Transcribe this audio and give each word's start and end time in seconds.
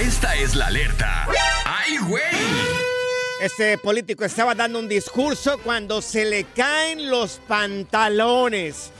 Esta 0.00 0.34
es 0.36 0.54
la 0.54 0.66
alerta. 0.68 1.26
¡Ay, 1.64 1.96
güey! 2.08 2.22
Este 3.40 3.78
político 3.78 4.24
estaba 4.24 4.54
dando 4.54 4.78
un 4.78 4.88
discurso 4.88 5.58
cuando 5.62 6.00
se 6.02 6.24
le 6.24 6.44
caen 6.44 7.10
los 7.10 7.40
pantalones. 7.48 8.90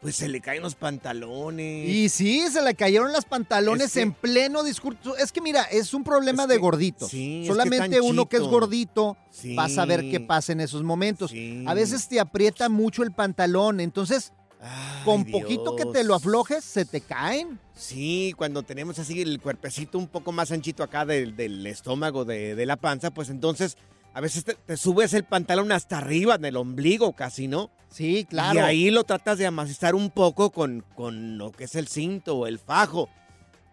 pues 0.00 0.14
se 0.14 0.28
le 0.28 0.40
caen 0.40 0.62
los 0.62 0.76
pantalones. 0.76 1.88
Y 1.88 2.08
sí, 2.08 2.46
se 2.52 2.62
le 2.62 2.76
cayeron 2.76 3.12
las 3.12 3.24
pantalones 3.24 3.86
Es 3.88 3.92
que- 3.94 4.00
en 4.02 4.12
pleno 4.12 4.62
discurso. 4.62 5.16
Es 5.16 5.32
que 5.32 5.40
mira, 5.40 5.64
es 5.64 5.92
un 5.92 6.04
problema 6.04 6.44
Es 6.44 6.48
de 6.50 6.58
gorditos. 6.58 7.10
sí, 7.10 7.38
es 7.40 7.48
que 7.48 7.52
Solamente 7.52 8.00
uno 8.00 8.28
que 8.28 8.36
es 8.36 8.42
gordito 8.44 9.16
Sí. 9.32 9.56
va 9.56 9.64
a 9.64 9.68
saber 9.68 10.08
qué 10.08 10.20
pasa 10.20 10.52
en 10.52 10.60
esos 10.60 10.84
momentos. 10.84 11.32
Sí. 11.32 11.64
A 11.66 11.74
veces 11.74 12.06
te 12.08 12.20
aprieta 12.20 12.68
mucho 12.68 13.02
el 13.02 13.10
pantalón, 13.10 13.80
entonces 13.80 14.32
Ay, 14.60 15.04
con 15.04 15.24
poquito 15.24 15.76
que 15.76 15.86
te 15.86 16.04
lo 16.04 16.14
aflojes, 16.14 16.64
se 16.64 16.84
te 16.84 17.00
caen. 17.00 17.58
Sí, 17.76 18.34
cuando 18.36 18.62
tenemos 18.62 18.98
así 18.98 19.22
el 19.22 19.40
cuerpecito 19.40 19.98
un 19.98 20.08
poco 20.08 20.32
más 20.32 20.50
anchito 20.50 20.82
acá 20.82 21.04
del, 21.04 21.36
del 21.36 21.66
estómago, 21.66 22.24
de, 22.24 22.54
de 22.54 22.66
la 22.66 22.76
panza, 22.76 23.10
pues 23.10 23.30
entonces 23.30 23.76
a 24.14 24.20
veces 24.20 24.44
te, 24.44 24.54
te 24.54 24.76
subes 24.76 25.14
el 25.14 25.24
pantalón 25.24 25.70
hasta 25.70 25.98
arriba, 25.98 26.38
del 26.38 26.56
ombligo 26.56 27.12
casi, 27.12 27.46
¿no? 27.46 27.70
Sí, 27.88 28.26
claro. 28.28 28.58
Y 28.58 28.62
ahí 28.62 28.90
lo 28.90 29.04
tratas 29.04 29.38
de 29.38 29.46
amasizar 29.46 29.94
un 29.94 30.10
poco 30.10 30.50
con, 30.50 30.84
con 30.96 31.38
lo 31.38 31.52
que 31.52 31.64
es 31.64 31.74
el 31.74 31.86
cinto 31.88 32.36
o 32.36 32.46
el 32.46 32.58
fajo. 32.58 33.08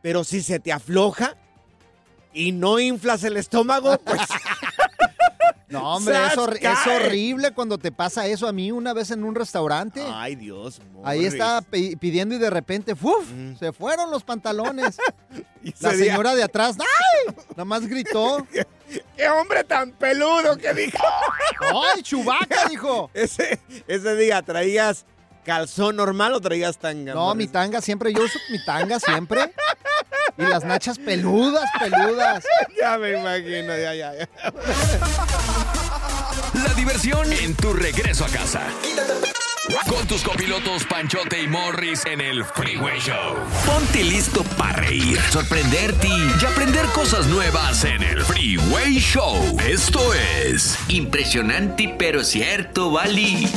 Pero 0.01 0.23
si 0.23 0.41
se 0.43 0.59
te 0.59 0.71
afloja 0.71 1.35
y 2.31 2.51
no 2.51 2.79
inflas 2.79 3.23
el 3.23 3.37
estómago, 3.37 3.97
pues 3.97 4.21
No, 5.67 5.95
hombre, 5.95 6.13
es, 6.13 6.19
¡Sas, 6.21 6.37
hor- 6.37 6.57
es 6.61 6.87
horrible 6.87 7.51
cuando 7.51 7.77
te 7.79 7.91
pasa 7.91 8.27
eso 8.27 8.47
a 8.47 8.51
mí 8.53 8.71
una 8.71 8.93
vez 8.93 9.09
en 9.11 9.23
un 9.23 9.33
restaurante. 9.33 10.05
Ay, 10.13 10.35
Dios. 10.35 10.79
Ahí 11.03 11.19
Morris. 11.19 11.33
estaba 11.33 11.61
pi- 11.61 11.95
pidiendo 11.95 12.35
y 12.35 12.37
de 12.37 12.49
repente, 12.51 12.95
¡fuf! 12.95 13.27
Mm. 13.31 13.57
Se 13.57 13.73
fueron 13.73 14.11
los 14.11 14.23
pantalones. 14.23 14.97
Y 15.63 15.73
La 15.79 15.93
señora 15.93 16.35
de 16.35 16.43
atrás, 16.43 16.77
¡ay! 16.79 17.35
Nada 17.49 17.65
más 17.65 17.87
gritó. 17.87 18.45
¡Qué 19.17 19.27
hombre 19.29 19.63
tan 19.63 19.91
peludo 19.93 20.55
que 20.57 20.71
dijo! 20.75 20.99
¡Ay, 21.95 22.03
chubaca! 22.03 22.67
Dijo. 22.69 23.09
Ese, 23.15 23.59
ese 23.87 24.15
día 24.15 24.43
traías 24.43 25.05
calzón 25.43 25.95
normal 25.95 26.33
o 26.33 26.39
traías 26.41 26.77
tanga. 26.77 27.15
No, 27.15 27.33
mi 27.33 27.47
tanga 27.47 27.81
siempre, 27.81 28.13
yo 28.13 28.23
uso 28.23 28.37
mi 28.51 28.63
tanga 28.63 28.99
siempre. 28.99 29.51
Y 30.37 30.43
las 30.43 30.65
nachas 30.65 30.99
peludas, 30.99 31.63
peludas. 31.79 32.43
Ya 32.79 32.97
me 32.97 33.11
imagino, 33.11 33.77
ya, 33.77 33.93
ya, 33.95 34.13
ya. 34.13 34.27
La 36.53 36.73
diversión 36.73 37.31
en 37.31 37.55
tu 37.55 37.73
regreso 37.73 38.25
a 38.25 38.29
casa. 38.29 38.61
Con 39.89 40.05
tus 40.07 40.23
copilotos 40.23 40.83
Panchote 40.85 41.41
y 41.41 41.47
Morris 41.47 42.05
en 42.05 42.21
el 42.21 42.43
Freeway 42.43 42.99
Show. 42.99 43.35
Ponte 43.65 44.03
listo 44.03 44.43
para 44.57 44.73
reír, 44.73 45.19
sorprenderte 45.31 46.07
y 46.07 46.45
aprender 46.45 46.85
cosas 46.87 47.27
nuevas 47.27 47.83
en 47.83 48.03
el 48.03 48.23
Freeway 48.23 48.99
Show. 48.99 49.57
Esto 49.65 50.13
es 50.13 50.77
Impresionante 50.89 51.95
pero 51.97 52.23
cierto, 52.23 52.91
Bali. 52.91 53.47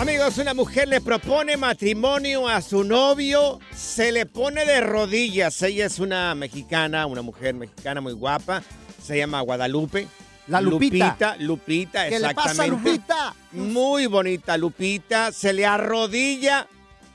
Amigos, 0.00 0.38
una 0.38 0.54
mujer 0.54 0.88
le 0.88 1.02
propone 1.02 1.58
matrimonio 1.58 2.48
a 2.48 2.62
su 2.62 2.84
novio, 2.84 3.60
se 3.76 4.12
le 4.12 4.24
pone 4.24 4.64
de 4.64 4.80
rodillas. 4.80 5.60
Ella 5.60 5.84
es 5.84 5.98
una 5.98 6.34
mexicana, 6.34 7.04
una 7.04 7.20
mujer 7.20 7.52
mexicana 7.54 8.00
muy 8.00 8.14
guapa. 8.14 8.62
Se 9.02 9.18
llama 9.18 9.42
Guadalupe. 9.42 10.08
La 10.46 10.62
Lupita. 10.62 11.04
Lupita, 11.04 11.36
Lupita, 11.36 12.04
¿Qué 12.04 12.18
le 12.18 12.28
exactamente. 12.28 12.48
pasa, 12.48 12.66
Lupita? 12.66 13.34
Muy 13.52 14.06
bonita 14.06 14.56
Lupita. 14.56 15.32
Se 15.32 15.52
le 15.52 15.66
arrodilla 15.66 16.66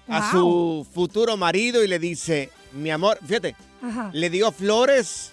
a 0.07 0.29
su 0.29 0.85
futuro 0.93 1.37
marido 1.37 1.83
y 1.83 1.87
le 1.87 1.97
dice, 1.97 2.51
mi 2.73 2.91
amor, 2.91 3.17
fíjate, 3.25 3.55
le 4.13 4.29
dio 4.29 4.51
flores, 4.51 5.31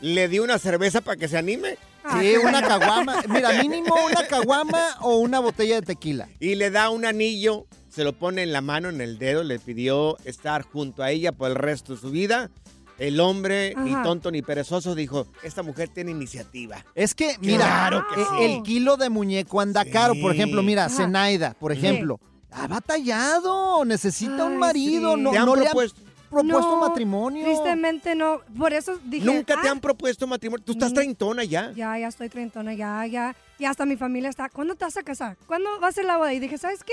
le 0.00 0.28
dio 0.28 0.44
una 0.44 0.60
cerveza 0.60 1.00
para 1.00 1.16
que 1.16 1.26
se 1.26 1.36
anime 1.36 1.78
Sí, 2.20 2.34
una 2.36 2.62
caguama. 2.62 3.22
Mira, 3.28 3.52
mínimo 3.62 3.94
una 4.06 4.26
caguama 4.26 4.96
o 5.00 5.18
una 5.18 5.38
botella 5.40 5.76
de 5.76 5.82
tequila. 5.82 6.28
Y 6.40 6.54
le 6.56 6.70
da 6.70 6.90
un 6.90 7.04
anillo, 7.04 7.66
se 7.88 8.04
lo 8.04 8.12
pone 8.12 8.42
en 8.42 8.52
la 8.52 8.60
mano, 8.60 8.88
en 8.88 9.00
el 9.00 9.18
dedo, 9.18 9.44
le 9.44 9.58
pidió 9.58 10.16
estar 10.24 10.62
junto 10.62 11.02
a 11.02 11.10
ella 11.10 11.32
por 11.32 11.50
el 11.50 11.56
resto 11.56 11.94
de 11.94 12.00
su 12.00 12.10
vida. 12.10 12.50
El 12.98 13.20
hombre, 13.20 13.74
ni 13.78 13.92
tonto 14.02 14.30
ni 14.30 14.42
perezoso, 14.42 14.94
dijo, 14.94 15.26
esta 15.42 15.62
mujer 15.62 15.88
tiene 15.88 16.10
iniciativa. 16.10 16.84
Es 16.94 17.14
que, 17.14 17.36
mira, 17.40 17.64
Claro 17.64 18.04
que 18.14 18.20
sí. 18.22 18.44
el 18.44 18.62
kilo 18.62 18.96
de 18.96 19.08
muñeco 19.08 19.60
anda 19.60 19.82
Sí. 19.84 19.90
caro. 19.90 20.14
Por 20.20 20.32
ejemplo, 20.32 20.62
mira, 20.62 20.84
Ajá. 20.86 20.96
Zenaida, 20.96 21.54
por 21.58 21.72
ejemplo, 21.72 22.20
ha 22.50 22.66
batallado, 22.68 23.84
necesita 23.84 24.44
un 24.44 24.58
marido, 24.58 25.14
sí. 25.14 25.20
no, 25.22 25.30
¿Te 25.30 25.38
han 25.38 25.46
no 25.46 25.56
le 25.56 25.66
han 25.68 25.72
propuesto? 26.32 26.60
No, 26.80 26.88
matrimonio. 26.88 27.44
Tristemente 27.44 28.14
no. 28.16 28.40
Por 28.58 28.72
eso 28.72 28.98
dije. 29.04 29.24
Nunca 29.24 29.60
te 29.60 29.68
"Ah, 29.68 29.70
han 29.72 29.80
propuesto 29.80 30.26
matrimonio. 30.26 30.64
Tú 30.64 30.72
estás 30.72 30.90
Mm. 30.90 30.94
treintona 30.94 31.44
ya. 31.44 31.70
Ya, 31.76 31.96
ya 31.98 32.08
estoy 32.08 32.28
treintona, 32.28 32.74
ya, 32.74 33.06
ya. 33.06 33.36
Y 33.58 33.64
hasta 33.66 33.86
mi 33.86 33.96
familia 33.96 34.28
está. 34.30 34.48
¿Cuándo 34.48 34.74
te 34.74 34.84
vas 34.84 34.96
a 34.96 35.02
casar? 35.04 35.36
¿Cuándo 35.46 35.68
va 35.80 35.88
a 35.88 35.92
ser 35.92 36.04
la 36.06 36.16
boda? 36.16 36.32
Y 36.34 36.40
dije, 36.40 36.58
¿sabes 36.58 36.82
qué? 36.82 36.92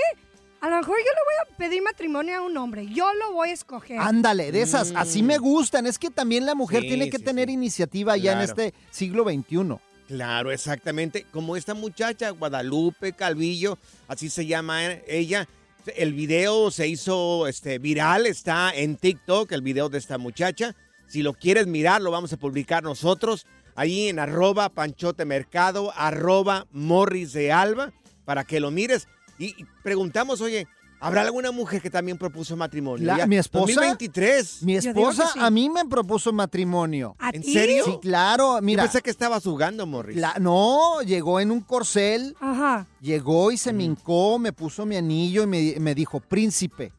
A 0.61 0.69
lo 0.69 0.75
mejor 0.77 0.97
yo 0.97 1.03
le 1.05 1.09
voy 1.47 1.53
a 1.53 1.57
pedir 1.57 1.81
matrimonio 1.81 2.37
a 2.37 2.41
un 2.41 2.55
hombre. 2.57 2.85
Yo 2.87 3.11
lo 3.13 3.31
voy 3.31 3.49
a 3.49 3.53
escoger. 3.53 3.97
Ándale, 3.99 4.51
de 4.51 4.61
esas, 4.61 4.91
así 4.95 5.23
me 5.23 5.37
gustan. 5.37 5.87
Es 5.87 5.97
que 5.97 6.09
también 6.09 6.45
la 6.45 6.53
mujer 6.53 6.81
Mm. 6.81 6.83
Sí, 6.83 6.87
tiene 6.89 7.09
que 7.09 7.17
sí, 7.17 7.23
tener 7.23 7.47
sí. 7.47 7.53
iniciativa 7.53 8.17
ya 8.17 8.33
en 8.33 8.41
este 8.41 8.73
siglo 8.91 9.23
XXI. 9.23 9.79
Claro, 10.07 10.51
exactamente. 10.51 11.25
Como 11.31 11.55
esta 11.55 11.75
muchacha, 11.75 12.31
Guadalupe 12.31 13.13
Calvillo, 13.13 13.77
así 14.07 14.29
se 14.29 14.45
llama 14.47 14.83
eh, 14.85 15.03
ella. 15.07 15.47
El 15.95 16.13
video 16.13 16.71
se 16.71 16.87
hizo 16.87 17.47
este, 17.47 17.79
viral, 17.79 18.25
está 18.25 18.71
en 18.73 18.97
TikTok, 18.97 19.51
el 19.51 19.61
video 19.61 19.89
de 19.89 19.97
esta 19.97 20.17
muchacha. 20.17 20.75
Si 21.07 21.23
lo 21.23 21.33
quieres 21.33 21.67
mirar, 21.67 22.01
lo 22.01 22.11
vamos 22.11 22.33
a 22.33 22.37
publicar 22.37 22.83
nosotros 22.83 23.45
ahí 23.75 24.09
en 24.09 24.19
arroba 24.19 24.69
panchote 24.69 25.23
mercado, 25.23 25.93
arroba 25.95 26.67
morris 26.71 27.31
de 27.31 27.51
alba, 27.51 27.93
para 28.25 28.43
que 28.43 28.59
lo 28.59 28.71
mires. 28.71 29.07
Y 29.39 29.55
preguntamos, 29.83 30.41
oye, 30.41 30.67
¿habrá 30.99 31.21
alguna 31.21 31.51
mujer 31.51 31.81
que 31.81 31.89
también 31.89 32.17
propuso 32.17 32.55
matrimonio? 32.55 33.05
La- 33.05 33.17
Ya, 33.17 33.27
mi 33.27 33.37
esposa- 33.37 33.73
2023. 33.73 34.63
Mi 34.63 34.75
esposa 34.75 35.29
sí. 35.33 35.39
a 35.41 35.49
mí 35.49 35.69
me 35.69 35.85
propuso 35.85 36.31
matrimonio. 36.33 37.15
¿A 37.19 37.29
¿En 37.31 37.43
serio? 37.43 37.85
Sí, 37.85 37.97
claro, 38.01 38.59
mira. 38.61 38.83
Yo 38.83 38.87
pensé 38.87 39.01
que 39.01 39.09
estabas 39.09 39.43
jugando, 39.43 39.85
Morris. 39.85 40.17
la- 40.17 40.35
no, 40.39 41.01
llegó 41.01 41.39
en 41.39 41.51
un 41.51 41.61
corcel, 41.61 42.35
Ajá. 42.39 42.85
llegó 43.01 43.51
y 43.51 43.57
se 43.57 43.73
me 43.73 43.83
hincó, 43.83 44.39
me 44.39 44.51
puso 44.53 44.85
mi 44.85 44.95
anillo 44.95 45.43
y 45.43 45.47
me, 45.47 45.75
me 45.79 45.95
dijo, 45.95 46.19
príncipe, 46.19 46.91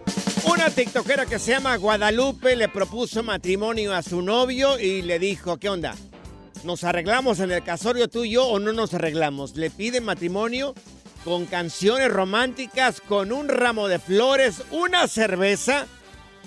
Una 0.45 0.69
tiktokera 0.69 1.25
que 1.25 1.39
se 1.39 1.51
llama 1.51 1.75
Guadalupe 1.75 2.55
le 2.55 2.69
propuso 2.69 3.21
matrimonio 3.21 3.93
a 3.93 4.01
su 4.01 4.21
novio 4.21 4.79
y 4.79 5.01
le 5.01 5.19
dijo, 5.19 5.57
¿qué 5.57 5.67
onda? 5.67 5.95
¿Nos 6.63 6.85
arreglamos 6.85 7.41
en 7.41 7.51
el 7.51 7.65
casorio 7.65 8.07
tú 8.07 8.23
y 8.23 8.31
yo 8.31 8.47
o 8.47 8.59
no 8.59 8.71
nos 8.71 8.93
arreglamos? 8.93 9.57
Le 9.57 9.69
pide 9.71 9.99
matrimonio 9.99 10.73
con 11.25 11.47
canciones 11.47 12.09
románticas, 12.09 13.01
con 13.01 13.33
un 13.33 13.49
ramo 13.49 13.89
de 13.89 13.99
flores, 13.99 14.63
una 14.71 15.09
cerveza 15.09 15.85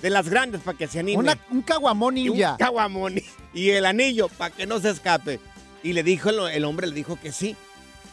de 0.01 0.09
las 0.09 0.29
grandes 0.29 0.61
para 0.61 0.77
que 0.77 0.87
se 0.87 0.99
anime. 0.99 1.17
Una- 1.17 1.39
un 1.49 1.61
caguamón 1.61 2.17
y 2.17 2.29
un 2.29 2.35
ninja. 2.37 2.55
caguamón 2.57 3.15
y 3.53 3.69
el 3.71 3.85
anillo 3.85 4.27
para 4.29 4.53
que 4.55 4.65
no 4.65 4.79
se 4.79 4.89
escape. 4.91 5.39
Y 5.83 5.93
le 5.93 6.03
dijo, 6.03 6.29
el, 6.29 6.39
el 6.53 6.65
hombre 6.65 6.87
le 6.87 6.93
dijo 6.95 7.19
que 7.19 7.31
sí. 7.31 7.55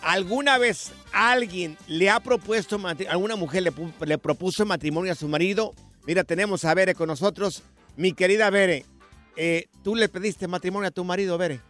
¿Alguna 0.02 0.58
vez 0.58 0.92
alguien 1.12 1.78
le 1.86 2.10
ha 2.10 2.20
propuesto, 2.20 2.78
alguna 3.08 3.36
mujer 3.36 3.62
le 4.00 4.18
propuso 4.18 4.66
matrimonio 4.66 5.12
a 5.12 5.14
su 5.14 5.28
marido? 5.28 5.74
Mira, 6.06 6.24
tenemos 6.24 6.64
a 6.66 6.74
Bere 6.74 6.94
con 6.94 7.08
nosotros. 7.08 7.62
Mi 7.96 8.12
querida 8.12 8.50
Bere, 8.50 8.84
eh, 9.36 9.66
¿tú 9.82 9.96
le 9.96 10.08
pediste 10.10 10.46
matrimonio 10.46 10.88
a 10.88 10.90
tu 10.90 11.04
marido, 11.04 11.38
Bere? 11.38 11.60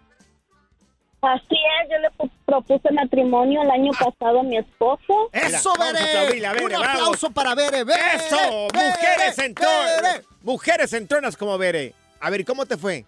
Así 1.26 1.55
es, 1.56 1.91
yo 1.91 1.99
le 1.99 2.09
pu- 2.19 2.31
propuse 2.44 2.91
matrimonio 2.93 3.62
el 3.62 3.71
año 3.71 3.91
pasado 3.93 4.41
a 4.41 4.43
mi 4.43 4.56
esposo. 4.59 5.31
¡Eso, 5.32 5.73
Bere! 5.79 6.41
Bere, 6.41 6.65
Un 6.65 6.75
aplauso 6.75 7.31
para 7.31 7.55
Bere, 7.55 7.85
Bere. 7.85 8.00
¡Eso! 8.17 8.37
Bere, 8.73 8.88
¡Mujeres 8.91 9.38
en 9.38 9.55
Bere. 9.55 10.25
Mujeres 10.43 10.93
en 10.93 11.09
tronas 11.09 11.37
como 11.37 11.56
Bere. 11.59 11.94
A 12.21 12.31
ver, 12.31 12.44
¿cómo 12.44 12.67
te 12.67 12.76
fue? 12.76 13.05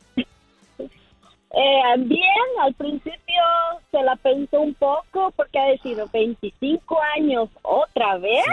Eh, 1.59 1.95
bien, 1.99 2.21
al 2.63 2.75
principio 2.75 3.43
se 3.91 4.03
la 4.03 4.15
pensó 4.17 4.61
un 4.61 4.75
poco 4.75 5.33
porque 5.37 5.59
ha 5.59 5.67
decidido 5.69 6.07
25 6.13 6.99
años 7.17 7.49
otra 7.63 8.19
vez. 8.19 8.45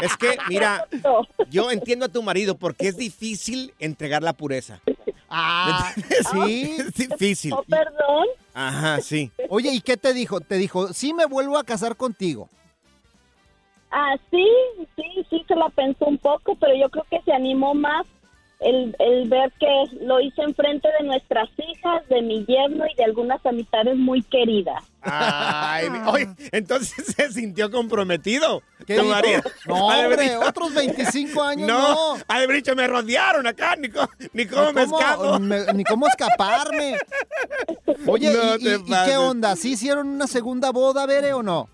Es 0.00 0.16
que, 0.16 0.38
mira, 0.48 0.86
yo 1.50 1.70
entiendo 1.70 2.06
a 2.06 2.08
tu 2.08 2.22
marido 2.22 2.54
porque 2.56 2.88
es 2.88 2.96
difícil 2.96 3.74
entregar 3.78 4.22
la 4.22 4.32
pureza. 4.32 4.80
Ah, 5.28 5.92
sí. 6.32 6.76
Es 6.78 6.94
difícil. 6.94 7.52
Oh, 7.52 7.62
perdón. 7.62 8.26
Ajá, 8.54 9.00
sí. 9.00 9.30
Oye, 9.48 9.72
¿y 9.72 9.80
qué 9.80 9.96
te 9.96 10.12
dijo? 10.12 10.40
Te 10.40 10.56
dijo, 10.56 10.92
sí 10.92 11.12
me 11.12 11.26
vuelvo 11.26 11.58
a 11.58 11.64
casar 11.64 11.96
contigo. 11.96 12.48
Ah, 13.90 14.16
sí, 14.30 14.46
sí, 14.96 15.26
sí 15.30 15.44
se 15.46 15.54
la 15.54 15.68
pensó 15.70 16.06
un 16.06 16.18
poco, 16.18 16.56
pero 16.56 16.74
yo 16.74 16.88
creo 16.90 17.06
que 17.10 17.22
se 17.22 17.32
animó 17.32 17.74
más 17.74 18.06
el, 18.60 18.96
el 18.98 19.28
ver 19.28 19.52
que 19.60 19.84
lo 20.00 20.20
hice 20.20 20.42
enfrente 20.42 20.88
de 20.98 21.06
nuestras 21.06 21.48
hijas, 21.58 22.06
de 22.08 22.22
mi 22.22 22.44
yerno 22.44 22.84
y 22.92 22.94
de 22.96 23.04
algunas 23.04 23.44
amistades 23.46 23.96
muy 23.96 24.22
queridas. 24.22 24.82
Ay, 25.02 25.86
oye, 26.06 26.28
entonces 26.52 27.06
se 27.16 27.32
sintió 27.32 27.70
comprometido. 27.70 28.62
¿Qué 28.86 28.96
tu 28.96 29.02
dijo? 29.02 29.14
marido. 29.14 29.42
No, 29.66 29.86
hombre, 29.86 30.36
otros 30.38 30.74
25 30.74 31.42
años 31.42 31.68
No, 31.68 32.16
no. 32.16 32.22
haber 32.26 32.52
dicho, 32.52 32.74
me 32.74 32.86
rodearon 32.86 33.46
acá, 33.46 33.76
ni 33.76 33.88
cómo, 33.90 34.08
ni 34.32 34.46
cómo 34.46 34.72
me 34.72 34.82
escapo. 34.82 35.38
me- 35.38 35.72
ni 35.74 35.84
cómo 35.84 36.06
escaparme. 36.08 36.96
Oye, 38.06 38.32
No 38.32 38.56
¿y, 38.56 38.64
te 38.64 38.70
y- 38.70 38.74
y 38.74 38.78
pases. 38.90 39.08
qué 39.12 39.16
onda? 39.16 39.56
¿Sí 39.56 39.72
hicieron 39.72 40.08
una 40.08 40.26
segunda 40.26 40.70
boda, 40.72 41.06
Bere, 41.06 41.32
o 41.32 41.42
no? 41.42 41.68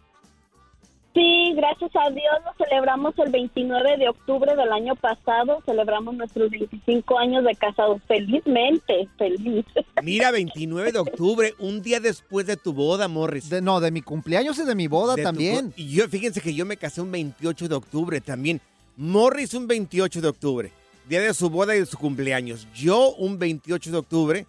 Sí, 1.14 1.52
gracias 1.54 1.92
a 1.94 2.10
Dios 2.10 2.34
lo 2.44 2.64
celebramos 2.64 3.14
el 3.18 3.30
29 3.30 3.98
de 3.98 4.08
octubre 4.08 4.56
del 4.56 4.72
año 4.72 4.96
pasado. 4.96 5.62
Celebramos 5.64 6.14
nuestros 6.16 6.50
25 6.50 7.18
años 7.18 7.44
de 7.44 7.54
casados. 7.54 8.02
Felizmente, 8.08 9.08
feliz. 9.16 9.64
Mira, 10.02 10.32
29 10.32 10.90
de 10.90 10.98
octubre, 10.98 11.54
un 11.60 11.82
día 11.82 12.00
después 12.00 12.46
de 12.46 12.56
tu 12.56 12.72
boda, 12.72 13.06
Morris. 13.06 13.48
De- 13.48 13.62
no, 13.62 13.78
de 13.80 13.92
mi 13.92 14.02
cumpleaños 14.02 14.58
y 14.58 14.64
de 14.64 14.74
mi 14.74 14.88
boda 14.88 15.14
De 15.14 15.22
también. 15.22 15.72
Y 15.76 15.88
yo, 15.90 16.08
fíjense 16.08 16.40
que 16.40 16.52
yo 16.52 16.66
me 16.66 16.76
casé 16.76 17.00
un 17.00 17.12
28 17.12 17.68
de 17.68 17.74
octubre 17.76 18.20
también. 18.20 18.60
Morris 18.96 19.54
un 19.54 19.68
28 19.68 20.20
de 20.20 20.28
octubre, 20.28 20.72
día 21.08 21.20
de 21.20 21.32
su 21.34 21.48
boda 21.48 21.76
y 21.76 21.80
de 21.80 21.86
su 21.86 21.96
cumpleaños. 21.96 22.66
Yo 22.74 23.10
un 23.18 23.38
28 23.38 23.90
de 23.92 23.96
octubre, 23.98 24.46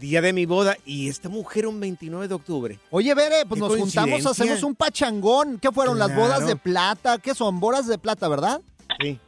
día 0.00 0.20
de 0.22 0.32
mi 0.32 0.46
boda 0.46 0.76
y 0.84 1.08
esta 1.08 1.28
mujer 1.28 1.66
un 1.66 1.78
29 1.78 2.26
de 2.26 2.34
octubre. 2.34 2.78
Oye, 2.90 3.14
Bere, 3.14 3.44
pues 3.46 3.60
nos 3.60 3.76
juntamos, 3.76 4.26
hacemos 4.26 4.62
un 4.62 4.74
pachangón. 4.74 5.58
¿Qué 5.60 5.70
fueron? 5.70 5.98
Las 5.98 6.14
bodas 6.16 6.46
de 6.46 6.56
plata. 6.56 7.18
¿Qué 7.18 7.34
son? 7.34 7.60
Bodas 7.60 7.86
de 7.86 7.98
plata, 7.98 8.26
¿verdad? 8.28 8.60
Sí. 9.00 9.18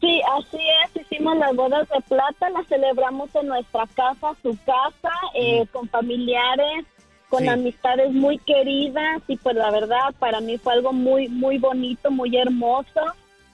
Sí, 0.00 0.20
así 0.38 0.58
es. 0.84 1.02
Hicimos 1.02 1.36
las 1.38 1.54
bodas 1.56 1.88
de 1.88 2.00
plata, 2.02 2.48
las 2.50 2.66
celebramos 2.68 3.28
en 3.34 3.48
nuestra 3.48 3.86
casa, 3.94 4.32
su 4.42 4.56
casa, 4.64 5.10
eh, 5.34 5.66
con 5.72 5.88
familiares, 5.88 6.84
con 7.28 7.40
Sí. 7.42 7.48
amistades 7.48 8.10
muy 8.12 8.38
queridas 8.38 9.22
y 9.28 9.36
pues 9.36 9.56
la 9.56 9.70
verdad 9.70 10.14
para 10.18 10.40
mí 10.40 10.56
fue 10.58 10.72
algo 10.74 10.92
muy, 10.92 11.28
muy 11.28 11.58
bonito, 11.58 12.10
muy 12.10 12.34
hermoso. 12.36 13.00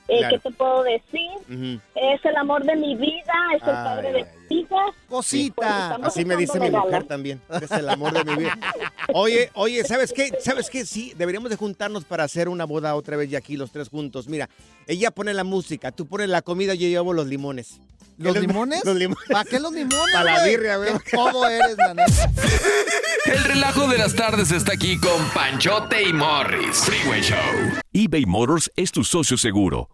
Eh, 0.08 0.18
Claro. 0.18 0.36
¿Qué 0.36 0.48
te 0.50 0.56
puedo 0.56 0.82
decir? 0.84 1.80
Es 1.94 2.24
el 2.24 2.36
amor 2.36 2.64
de 2.64 2.76
mi 2.76 2.94
vida, 2.94 3.32
es 3.56 3.62
el 3.62 3.68
Ay, 3.70 3.84
padre 3.84 4.12
de 4.12 4.24
mis 4.48 4.60
hijas. 4.62 4.90
Cosita. 5.08 5.96
Pues, 5.96 6.08
Así 6.08 6.24
me 6.24 6.36
dice 6.36 6.60
mi 6.60 6.70
mujer 6.70 7.04
también. 7.04 7.40
Es 7.60 7.70
el 7.72 7.88
amor 7.88 8.12
de 8.12 8.24
mi 8.24 8.36
vida. 8.44 8.56
Oye, 9.14 9.50
oye, 9.54 9.84
¿sabes 9.84 10.12
qué? 10.12 10.30
¿Sabes 10.40 10.68
qué? 10.70 10.84
Sí, 10.84 11.12
deberíamos 11.16 11.48
de 11.50 11.56
juntarnos 11.56 12.04
para 12.04 12.24
hacer 12.24 12.48
una 12.48 12.64
boda 12.64 12.94
otra 12.96 13.16
vez 13.16 13.30
y 13.30 13.36
aquí 13.36 13.56
los 13.56 13.70
tres 13.72 13.88
juntos. 13.88 14.28
Mira, 14.28 14.48
ella 14.86 15.10
pone 15.10 15.32
la 15.34 15.44
música, 15.44 15.92
tú 15.92 16.06
pones 16.06 16.28
la 16.28 16.42
comida, 16.42 16.74
yo 16.74 16.88
llevo 16.88 17.12
los 17.12 17.26
limones. 17.26 17.80
¿Los 18.18 18.32
¿Qué 18.32 18.40
les- 18.40 18.48
limones? 18.48 18.80
Los 18.84 18.96
limones. 18.96 19.24
¿Para 19.28 19.44
qué 19.44 19.60
los 19.60 19.72
limones? 19.72 20.14
Pa' 20.14 20.24
la 20.24 20.42
birria, 20.44 20.76
güey. 20.78 20.90
Todo 21.12 21.46
eres, 21.48 21.76
la 21.76 21.92
neta. 21.94 22.30
El 23.26 23.44
relajo 23.44 23.88
de 23.88 23.98
las 23.98 24.14
tardes 24.14 24.50
está 24.52 24.72
aquí 24.72 24.98
con 24.98 25.22
Panchote 25.34 26.02
y 26.02 26.12
Morris. 26.12 26.76
Freeway 26.78 27.20
Show. 27.20 27.36
eBay 27.92 28.24
Motors 28.24 28.70
es 28.76 28.90
tu 28.92 29.04
socio 29.04 29.36
seguro. 29.36 29.88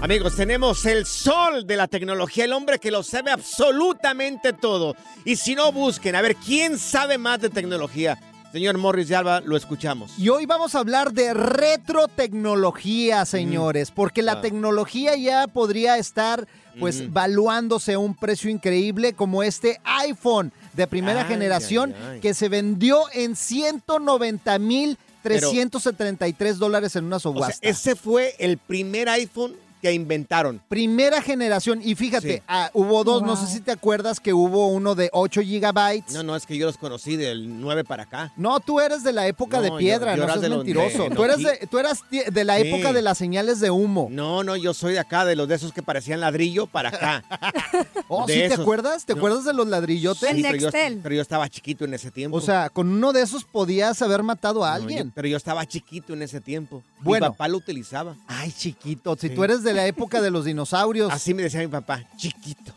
Amigos, 0.00 0.36
tenemos 0.36 0.86
el 0.86 1.04
sol 1.06 1.66
de 1.66 1.76
la 1.76 1.88
tecnología, 1.88 2.44
el 2.44 2.52
hombre 2.52 2.78
que 2.78 2.92
lo 2.92 3.02
sabe 3.02 3.32
absolutamente 3.32 4.52
todo. 4.52 4.94
Y 5.24 5.34
si 5.36 5.56
no, 5.56 5.72
busquen, 5.72 6.14
a 6.14 6.22
ver, 6.22 6.36
¿quién 6.36 6.78
sabe 6.78 7.18
más 7.18 7.40
de 7.40 7.50
tecnología? 7.50 8.16
Señor 8.52 8.78
Morris 8.78 9.08
de 9.08 9.16
Alba, 9.16 9.40
lo 9.40 9.56
escuchamos. 9.56 10.12
Y 10.16 10.28
hoy 10.28 10.46
vamos 10.46 10.76
a 10.76 10.78
hablar 10.78 11.12
de 11.12 11.34
retrotecnología, 11.34 13.24
señores, 13.26 13.90
porque 13.90 14.22
la 14.22 14.32
Ah. 14.34 14.40
tecnología 14.40 15.16
ya 15.16 15.48
podría 15.48 15.98
estar 15.98 16.46
pues 16.78 17.12
valuándose 17.12 17.94
a 17.94 17.98
un 17.98 18.14
precio 18.14 18.48
increíble 18.50 19.14
como 19.14 19.42
este 19.42 19.80
iPhone 19.82 20.52
de 20.74 20.86
primera 20.86 21.22
Ay, 21.22 21.26
generación 21.26 21.92
ay, 21.98 22.08
ay. 22.12 22.20
que 22.20 22.34
se 22.34 22.48
vendió 22.48 23.00
en 23.12 23.34
190 23.34 24.56
mil 24.60 24.96
373 25.24 26.56
dólares 26.60 26.94
en 26.94 27.04
una 27.06 27.16
O 27.16 27.20
sea, 27.20 27.32
subasta. 27.32 27.68
ese 27.68 27.96
fue 27.96 28.36
el 28.38 28.58
primer 28.58 29.08
iPhone 29.08 29.56
que 29.80 29.92
inventaron. 29.92 30.60
Primera 30.68 31.22
generación. 31.22 31.80
Y 31.82 31.94
fíjate, 31.94 32.36
Sí. 32.38 32.42
ah, 32.48 32.70
hubo 32.74 33.04
dos, 33.04 33.22
no 33.22 33.36
sé 33.36 33.46
si 33.46 33.60
te 33.60 33.70
acuerdas 33.70 34.20
que 34.20 34.32
hubo 34.32 34.68
uno 34.68 34.94
de 34.94 35.08
8 35.12 35.40
gigabytes. 35.42 36.12
No, 36.14 36.22
no, 36.22 36.36
es 36.36 36.46
que 36.46 36.56
yo 36.56 36.66
los 36.66 36.76
conocí 36.76 37.16
del 37.16 37.60
9 37.60 37.84
para 37.84 38.04
acá. 38.04 38.32
No, 38.36 38.60
tú 38.60 38.80
eres 38.80 39.02
de 39.02 39.12
la 39.12 39.26
época 39.26 39.58
No, 39.58 39.62
de 39.64 39.68
yo- 39.70 39.76
piedra, 39.78 40.12
yo 40.12 40.18
no 40.18 40.24
era 40.24 40.32
seas 40.34 40.42
de 40.42 40.48
los 40.48 40.64
de 40.66 40.74
mentiroso. 40.74 41.14
tú, 41.14 41.24
eres 41.24 41.36
de, 41.38 41.42
Nokia. 41.44 41.66
tú 41.68 41.78
eras 41.78 42.00
de 42.10 42.44
la 42.44 42.56
Sí. 42.58 42.68
época 42.68 42.92
de 42.92 43.02
las 43.02 43.18
señales 43.18 43.60
de 43.60 43.70
humo. 43.70 44.08
No, 44.10 44.42
no, 44.44 44.56
yo 44.56 44.74
soy 44.74 44.92
de 44.94 44.98
acá, 44.98 45.24
de 45.24 45.36
los 45.36 45.48
de 45.48 45.54
esos 45.54 45.72
que 45.72 45.82
parecían 45.82 46.20
ladrillo 46.20 46.66
para 46.66 46.88
acá. 46.90 47.24
Oh, 48.10 48.26
de 48.26 48.32
¿sí 48.48 48.54
te 48.54 48.60
acuerdas? 48.60 49.04
¿Te 49.04 49.12
No. 49.12 49.18
acuerdas 49.18 49.44
de 49.44 49.52
los 49.52 49.66
ladrillotes? 49.68 50.22
El 50.30 50.40
pero, 50.42 50.56
yo, 50.56 50.70
pero 51.02 51.14
yo 51.14 51.20
estaba 51.20 51.46
chiquito 51.48 51.84
en 51.84 51.92
ese 51.92 52.10
tiempo. 52.10 52.36
O 52.38 52.40
sea, 52.40 52.70
con 52.70 52.88
uno 52.88 53.12
de 53.12 53.20
esos 53.20 53.44
podías 53.44 54.00
haber 54.00 54.22
matado 54.22 54.64
a 54.64 54.70
No, 54.70 54.74
alguien. 54.76 55.08
yo- 55.08 55.12
pero 55.14 55.28
yo 55.28 55.36
estaba 55.36 55.66
chiquito 55.66 56.14
en 56.14 56.22
ese 56.22 56.40
tiempo. 56.40 56.82
Bueno. 57.00 57.26
Mi 57.26 57.32
papá 57.32 57.48
lo 57.48 57.58
utilizaba. 57.58 58.16
Ay, 58.26 58.50
chiquito, 58.50 59.14
si 59.16 59.28
Sí. 59.28 59.34
tú 59.34 59.44
eres 59.44 59.62
de 59.62 59.67
la 59.74 59.86
época 59.86 60.20
de 60.20 60.30
los 60.30 60.44
dinosaurios. 60.44 61.12
Así 61.12 61.34
me 61.34 61.42
decía 61.42 61.60
mi 61.60 61.68
papá, 61.68 62.02
chiquito. 62.16 62.72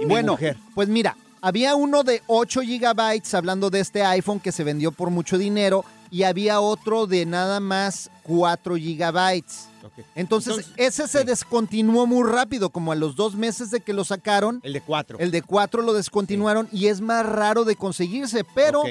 Y 0.00 0.04
mi 0.04 0.04
bueno, 0.06 0.32
mujer. 0.32 0.56
pues 0.74 0.88
mira, 0.88 1.16
había 1.40 1.74
uno 1.74 2.02
de 2.02 2.22
8 2.26 2.60
gigabytes 2.62 3.34
hablando 3.34 3.70
de 3.70 3.80
este 3.80 4.02
iPhone 4.04 4.40
que 4.40 4.52
se 4.52 4.64
vendió 4.64 4.92
por 4.92 5.10
mucho 5.10 5.38
dinero 5.38 5.84
y 6.10 6.22
había 6.24 6.60
otro 6.60 7.06
de 7.06 7.26
nada 7.26 7.60
más 7.60 8.10
4 8.24 8.76
gigabytes. 8.76 9.68
Entonces, 10.14 10.54
Entonces, 10.54 10.72
ese 10.76 11.08
se 11.08 11.20
sí. 11.20 11.24
descontinuó 11.24 12.06
muy 12.06 12.28
rápido, 12.28 12.70
como 12.70 12.92
a 12.92 12.96
los 12.96 13.16
dos 13.16 13.34
meses 13.34 13.70
de 13.70 13.80
que 13.80 13.92
lo 13.92 14.04
sacaron. 14.04 14.60
El 14.62 14.72
de 14.72 14.80
cuatro. 14.80 15.18
El 15.18 15.30
de 15.30 15.42
4 15.42 15.82
lo 15.82 15.92
descontinuaron 15.92 16.68
y 16.72 16.88
es 16.88 17.00
más 17.00 17.24
raro 17.24 17.64
de 17.64 17.76
conseguirse, 17.76 18.44
pero 18.54 18.82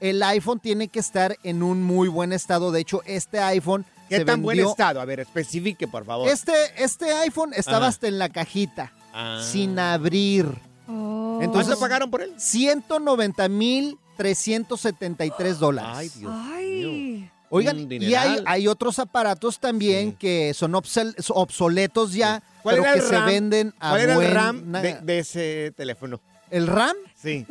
el 0.00 0.22
iPhone 0.22 0.60
tiene 0.60 0.88
que 0.88 1.00
estar 1.00 1.36
en 1.42 1.62
un 1.62 1.82
muy 1.82 2.08
buen 2.08 2.32
estado. 2.32 2.70
De 2.70 2.80
hecho, 2.80 3.02
este 3.04 3.40
iPhone 3.40 3.84
¿Qué 4.14 4.20
se 4.20 4.24
tan 4.24 4.42
buen 4.42 4.56
vendió- 4.56 4.70
estado? 4.70 5.00
A 5.00 5.04
ver, 5.04 5.20
especifique, 5.20 5.86
por 5.88 6.04
favor. 6.04 6.28
Este, 6.28 6.52
este 6.76 7.12
iPhone 7.12 7.52
estaba 7.54 7.78
Ajá. 7.78 7.86
hasta 7.88 8.08
en 8.08 8.18
la 8.18 8.28
cajita, 8.28 8.92
Ah. 9.12 9.40
sin 9.44 9.78
abrir. 9.78 10.46
Oh. 10.88 11.38
Entonces- 11.42 11.66
¿Cuánto 11.76 11.80
pagaron 11.80 12.10
por 12.10 12.22
él? 12.22 12.32
190 12.36 13.48
mil 13.48 13.98
373 14.16 15.58
dólares. 15.58 15.90
Ay, 15.94 16.08
Dios 16.08 16.32
mío. 16.32 16.42
Ay. 16.54 17.30
Oigan, 17.50 17.86
y 17.92 18.14
hay, 18.14 18.42
hay 18.46 18.66
otros 18.66 18.98
aparatos 18.98 19.60
también 19.60 20.10
Sí. 20.10 20.16
que 20.18 20.54
son 20.54 20.74
obsoletos 20.74 22.12
ya, 22.12 22.42
¿Cuál 22.62 22.74
pero 22.76 22.84
era 22.84 22.94
que 22.94 22.98
el 23.00 23.06
se 23.06 23.20
venden 23.20 23.74
a 23.78 23.90
¿Cuál 23.90 24.00
era 24.00 24.14
el 24.14 24.34
RAM 24.34 24.72
de, 24.72 24.98
de 25.02 25.18
ese 25.20 25.72
teléfono? 25.76 26.20
¿El 26.50 26.66
RAM? 26.66 26.96
Sí. 27.14 27.46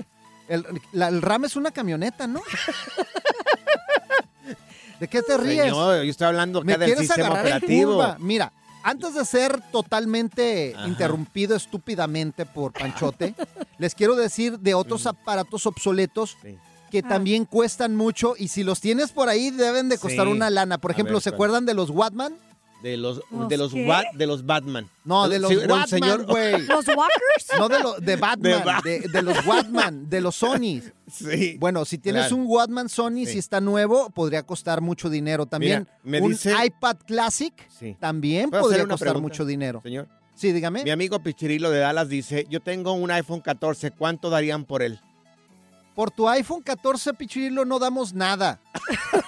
El, 0.50 0.66
la- 0.92 1.08
el 1.08 1.22
RAM 1.22 1.46
es 1.46 1.56
una 1.56 1.72
camioneta, 1.72 2.28
¿no? 2.28 2.42
¿De 5.04 5.10
qué 5.10 5.22
te 5.22 5.36
ríes? 5.38 5.64
Señor, 5.66 6.02
yo 6.04 6.10
estoy 6.12 6.28
hablando 6.28 6.60
acá 6.60 6.66
¿Me 6.66 6.78
del 6.78 6.86
quieres 6.86 7.08
sistema 7.08 7.28
agarrar 7.28 7.46
en 7.48 7.54
operativo. 7.58 7.92
curva? 7.92 8.18
Mira, 8.22 8.54
antes 8.84 9.14
de 9.16 9.26
ser 9.26 9.60
totalmente 9.70 10.74
Ajá. 10.78 10.88
interrumpido 10.88 11.58
estúpidamente 11.58 12.46
por 12.46 12.72
Panchote, 12.72 13.36
les 13.80 13.96
quiero 13.96 14.16
decir 14.16 14.60
de 14.60 14.74
otros 14.76 15.06
aparatos 15.06 15.66
obsoletos 15.66 16.38
Sí. 16.42 16.56
que 16.90 17.00
Ah. 17.00 17.10
también 17.10 17.44
cuestan 17.44 17.98
mucho 17.98 18.36
y 18.38 18.48
si 18.48 18.64
los 18.64 18.80
tienes 18.80 19.12
por 19.12 19.28
ahí 19.28 19.52
deben 19.52 19.90
de 19.90 19.98
costar 19.98 20.26
Sí. 20.26 20.32
una 20.32 20.50
lana. 20.50 20.78
Por 20.78 20.92
ejemplo, 20.92 21.16
ver, 21.16 21.22
¿se 21.24 21.30
acuerdan 21.32 21.66
de 21.66 21.74
los 21.74 21.90
Watman? 21.90 22.34
De 22.84 22.98
los, 22.98 23.22
¿Los 23.32 23.48
de 23.48 23.58
los, 23.58 23.74
wa- 23.74 24.04
de 24.14 24.28
los 24.28 24.46
Batman. 24.46 24.90
No, 25.06 25.30
de 25.30 25.40
los 25.40 25.50
Sí, 25.50 25.56
un 25.56 25.72
Watman, 25.72 26.26
güey. 26.26 26.52
¿Los 26.68 26.86
Walkers? 26.86 27.48
No 27.58 27.70
de, 27.70 27.80
lo- 27.80 27.94
de 27.98 28.16
Batman, 28.18 28.62
Ba- 28.66 28.82
de, 28.84 29.00
de 29.00 29.22
los 29.22 29.46
Watman, 29.48 30.10
de 30.10 30.20
los 30.20 30.36
Sony. 30.36 30.82
Sí. 31.10 31.56
Bueno, 31.60 31.86
si 31.86 31.98
tienes 31.98 32.28
Claro. 32.28 32.36
un 32.36 32.44
Watman 32.46 32.90
Sony, 32.90 33.24
Sí. 33.26 33.26
si 33.28 33.38
está 33.40 33.62
nuevo, 33.62 34.10
podría 34.10 34.44
costar 34.44 34.82
mucho 34.82 35.10
dinero. 35.10 35.46
También 35.46 35.88
Mira, 36.04 36.20
me 36.20 36.22
un 36.26 36.32
dice- 36.34 36.54
iPad 36.66 36.98
Classic 37.08 37.54
Sí. 37.70 37.96
también 38.00 38.50
¿Puedo 38.50 38.64
podría 38.64 38.86
costar 38.86 39.00
pregunta, 39.14 39.22
mucho 39.22 39.46
dinero. 39.46 39.80
Señor. 39.82 40.10
Sí, 40.36 40.52
dígame. 40.52 40.84
Mi 40.84 40.90
amigo 40.90 41.24
Pichirilo 41.24 41.72
de 41.72 41.80
Dallas 41.80 42.10
dice, 42.10 42.46
yo 42.50 42.60
tengo 42.60 42.92
un 42.92 43.10
iPhone 43.12 43.40
14, 43.40 43.92
¿cuánto 43.92 44.30
darían 44.30 44.66
por 44.66 44.82
él? 44.84 45.00
Por 45.96 46.10
tu 46.10 46.28
iPhone 46.28 46.62
14, 46.62 47.14
Pichirilo, 47.14 47.66
no 47.66 47.78
damos 47.78 48.14
nada. 48.14 48.60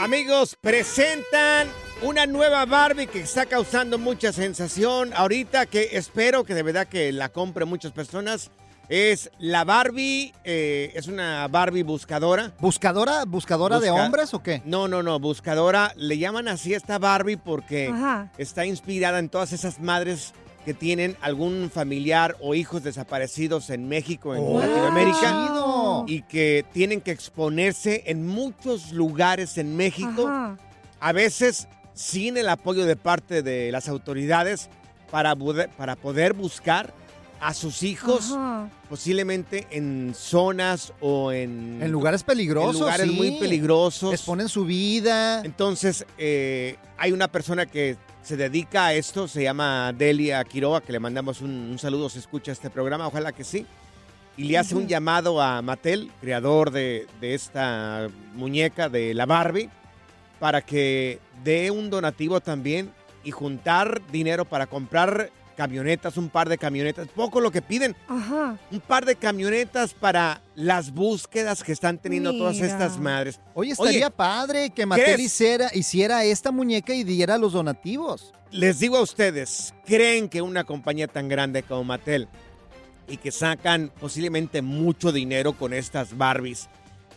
Amigos, 0.00 0.56
presentan 0.60 1.68
una 2.00 2.24
nueva 2.26 2.64
Barbie 2.64 3.06
que 3.08 3.20
está 3.20 3.44
causando 3.44 3.98
mucha 3.98 4.32
sensación 4.32 5.12
ahorita, 5.14 5.66
que 5.66 5.90
espero 5.92 6.44
que 6.44 6.54
de 6.54 6.62
verdad 6.62 6.86
que 6.86 7.12
la 7.12 7.28
compren 7.28 7.68
muchas 7.68 7.92
personas. 7.92 8.50
Es 8.88 9.30
la 9.38 9.64
Barbie, 9.64 10.32
eh, 10.44 10.92
es 10.94 11.08
una 11.08 11.48
Barbie 11.48 11.82
buscadora. 11.82 12.52
¿Buscadora, 12.60 13.24
buscadora 13.24 13.80
de 13.80 13.90
hombres 13.90 14.32
o 14.32 14.42
qué? 14.42 14.62
No, 14.64 14.86
no, 14.86 15.02
no, 15.02 15.18
buscadora. 15.18 15.92
Le 15.96 16.18
llaman 16.18 16.46
así 16.46 16.72
a 16.72 16.76
esta 16.76 16.98
Barbie 16.98 17.36
porque 17.36 17.88
Ajá. 17.92 18.30
está 18.38 18.64
inspirada 18.64 19.18
en 19.18 19.28
todas 19.28 19.52
esas 19.52 19.80
madres 19.80 20.34
que 20.64 20.72
tienen 20.74 21.16
algún 21.20 21.70
familiar 21.72 22.36
o 22.40 22.54
hijos 22.54 22.84
desaparecidos 22.84 23.70
en 23.70 23.88
México, 23.88 24.34
en 24.36 24.42
Oh, 24.44 24.58
Latinoamérica, 24.60 25.18
chido. 25.20 26.04
y 26.06 26.22
que 26.22 26.64
tienen 26.72 27.00
que 27.00 27.10
exponerse 27.12 28.04
en 28.06 28.26
muchos 28.26 28.92
lugares 28.92 29.58
en 29.58 29.76
México, 29.76 30.26
Ajá. 30.28 30.58
a 31.00 31.12
veces 31.12 31.66
sin 31.94 32.36
el 32.36 32.48
apoyo 32.48 32.84
de 32.86 32.94
parte 32.96 33.42
de 33.42 33.70
las 33.72 33.88
autoridades 33.88 34.68
para, 35.10 35.34
para 35.76 35.96
poder 35.96 36.34
buscar 36.34 36.92
a 37.46 37.54
sus 37.54 37.84
hijos, 37.84 38.32
Ajá. 38.32 38.68
posiblemente 38.88 39.68
en 39.70 40.14
zonas 40.16 40.92
o 40.98 41.30
en, 41.30 41.78
En 41.80 41.92
lugares 41.92 42.24
peligrosos, 42.24 42.74
en 42.74 42.80
lugares 42.80 43.06
sí. 43.06 43.12
muy 43.12 43.38
peligrosos. 43.38 44.12
Exponen 44.12 44.48
su 44.48 44.64
vida. 44.64 45.42
Entonces, 45.44 46.04
eh, 46.18 46.76
hay 46.98 47.12
una 47.12 47.28
persona 47.28 47.64
que 47.64 47.96
se 48.24 48.36
dedica 48.36 48.86
a 48.86 48.94
esto, 48.94 49.28
se 49.28 49.44
llama 49.44 49.92
Delia 49.96 50.42
Quiroga, 50.42 50.80
que 50.80 50.90
le 50.90 50.98
mandamos 50.98 51.40
un, 51.40 51.50
un 51.50 51.78
saludo 51.78 52.08
si 52.08 52.18
escucha 52.18 52.50
este 52.50 52.68
programa, 52.68 53.06
ojalá 53.06 53.30
que 53.30 53.44
sí. 53.44 53.64
Y 54.36 54.44
le 54.44 54.58
hace 54.58 54.74
un 54.74 54.88
llamado 54.88 55.40
a 55.40 55.62
Mattel, 55.62 56.10
creador 56.20 56.72
de, 56.72 57.06
de 57.20 57.34
esta 57.34 58.08
muñeca, 58.34 58.88
de 58.88 59.14
la 59.14 59.24
Barbie, 59.24 59.70
para 60.40 60.62
que 60.62 61.20
dé 61.44 61.70
un 61.70 61.90
donativo 61.90 62.40
también 62.40 62.90
y 63.22 63.30
juntar 63.30 64.02
dinero 64.10 64.44
para 64.44 64.66
comprar 64.66 65.30
camionetas, 65.56 66.16
un 66.16 66.28
par 66.28 66.48
de 66.48 66.58
camionetas, 66.58 67.08
poco 67.08 67.40
lo 67.40 67.50
que 67.50 67.62
piden, 67.62 67.96
Ajá. 68.06 68.56
un 68.70 68.80
par 68.80 69.04
de 69.04 69.16
camionetas 69.16 69.94
para 69.94 70.40
las 70.54 70.92
búsquedas 70.92 71.64
que 71.64 71.72
están 71.72 71.98
teniendo 71.98 72.32
todas 72.36 72.60
estas 72.60 72.98
madres. 72.98 73.40
Oye, 73.54 73.72
estaría 73.72 74.10
padre 74.10 74.70
que 74.70 74.86
Mattel 74.86 75.20
hiciera, 75.20 75.70
hiciera 75.74 76.22
esta 76.24 76.52
muñeca 76.52 76.94
y 76.94 77.02
diera 77.02 77.38
los 77.38 77.54
donativos. 77.54 78.32
Les 78.52 78.78
digo 78.78 78.96
a 78.96 79.02
ustedes, 79.02 79.74
¿creen 79.84 80.28
que 80.28 80.42
una 80.42 80.64
compañía 80.64 81.08
tan 81.08 81.28
grande 81.28 81.62
como 81.62 81.82
Mattel 81.84 82.28
y 83.08 83.16
que 83.16 83.32
sacan 83.32 83.90
posiblemente 83.98 84.62
mucho 84.62 85.10
dinero 85.10 85.52
con 85.54 85.72
estas 85.72 86.16
Barbies, 86.16 86.68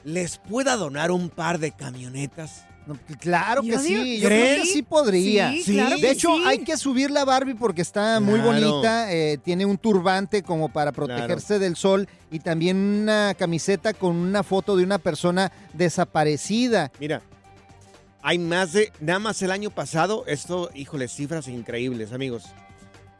les 0.03 0.37
pueda 0.37 0.75
donar 0.75 1.11
un 1.11 1.29
par 1.29 1.59
de 1.59 1.71
camionetas? 1.71 2.65
No, 2.89 2.97
claro 3.19 3.61
que 3.61 3.77
sí, 3.77 4.19
yo 4.19 4.27
creo 4.27 4.63
que 4.63 4.65
sí. 4.65 4.81
podría. 4.81 5.51
Sí, 5.51 5.73
claro 5.75 5.95
de 5.97 6.09
hecho, 6.09 6.29
sí. 6.35 6.43
hay 6.45 6.57
que 6.59 6.75
subir 6.75 7.11
la 7.11 7.23
Barbie 7.23 7.53
porque 7.53 7.83
está 7.83 8.19
muy 8.19 8.39
Claro. 8.39 8.47
bonita. 8.71 9.13
eh, 9.13 9.37
tiene 9.37 9.63
un 9.65 9.77
turbante 9.77 10.41
como 10.41 10.69
para 10.69 10.91
protegerse 10.91 11.59
del 11.59 11.75
sol 11.75 12.07
y 12.31 12.39
también 12.39 12.77
una 12.77 13.35
camiseta 13.37 13.93
con 13.93 14.15
una 14.15 14.41
foto 14.41 14.75
de 14.75 14.83
una 14.83 14.97
persona 14.97 15.51
desaparecida. 15.73 16.91
Mira, 16.99 17.21
hay 18.23 18.39
más 18.39 18.73
de, 18.73 18.91
nada 18.99 19.19
más 19.19 19.39
el 19.43 19.51
año 19.51 19.69
pasado, 19.69 20.23
esto, 20.27 20.71
híjole, 20.73 21.07
cifras 21.07 21.47
increíbles, 21.47 22.11
amigos. 22.11 22.45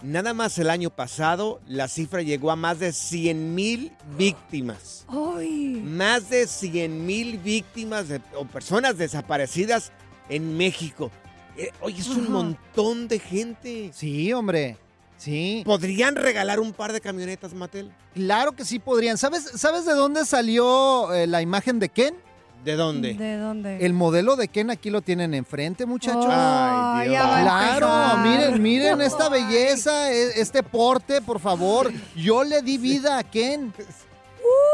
Nada 0.02 0.34
más 0.34 0.58
el 0.60 0.70
año 0.70 0.90
pasado, 0.92 1.60
la 1.68 1.90
cifra 1.90 2.22
llegó 2.22 2.52
a 2.52 2.56
más 2.56 2.80
de 2.80 2.94
100 2.94 3.54
mil 3.54 3.92
víctimas. 4.18 5.06
Ay. 5.10 5.82
Más 5.84 6.30
de 6.30 6.48
100 6.48 7.06
mil 7.06 7.38
víctimas 7.38 8.08
de- 8.08 8.22
o 8.36 8.46
personas 8.46 8.98
desaparecidas 8.98 9.92
en 10.30 10.56
México. 10.56 11.12
Eh, 11.58 11.72
oye, 11.82 12.00
es 12.00 12.08
un 12.08 12.24
Ajá. 12.24 12.30
montón 12.32 13.08
de 13.10 13.20
gente. 13.20 13.92
Sí, 13.94 14.32
hombre. 14.32 14.78
Sí. 15.18 15.64
¿Podrían 15.66 16.16
regalar 16.16 16.62
un 16.62 16.72
par 16.72 16.94
de 16.94 17.02
camionetas, 17.02 17.54
Mattel? 17.54 17.92
Claro 18.14 18.54
que 18.54 18.64
sí 18.64 18.80
podrían. 18.80 19.18
¿Sabes, 19.18 19.44
¿sabes 19.56 19.84
de 19.86 19.94
dónde 19.94 20.24
salió 20.26 21.14
eh, 21.14 21.28
la 21.28 21.42
imagen 21.42 21.78
de 21.80 21.90
Ken? 21.90 22.16
¿De 22.64 22.76
dónde? 22.76 23.14
¿De 23.14 23.38
dónde? 23.38 23.86
El 23.86 23.94
modelo 23.94 24.36
de 24.36 24.48
Ken 24.50 24.70
aquí 24.70 24.90
lo 24.90 25.02
tienen 25.02 25.34
enfrente, 25.34 25.86
muchachos. 25.86 26.26
Oh, 26.28 26.32
Ay, 26.32 27.10
Dios. 27.10 27.22
Claro, 27.24 28.18
miren, 28.24 28.62
miren 28.62 29.02
esta 29.02 29.30
belleza, 29.30 30.12
e- 30.12 30.42
este 30.42 30.62
porte, 30.62 31.22
por 31.22 31.40
favor. 31.40 31.92
Yo 32.16 32.44
le 32.44 32.62
di 32.62 32.78
vida 32.78 33.18
a 33.18 33.24
Ken. 33.24 33.74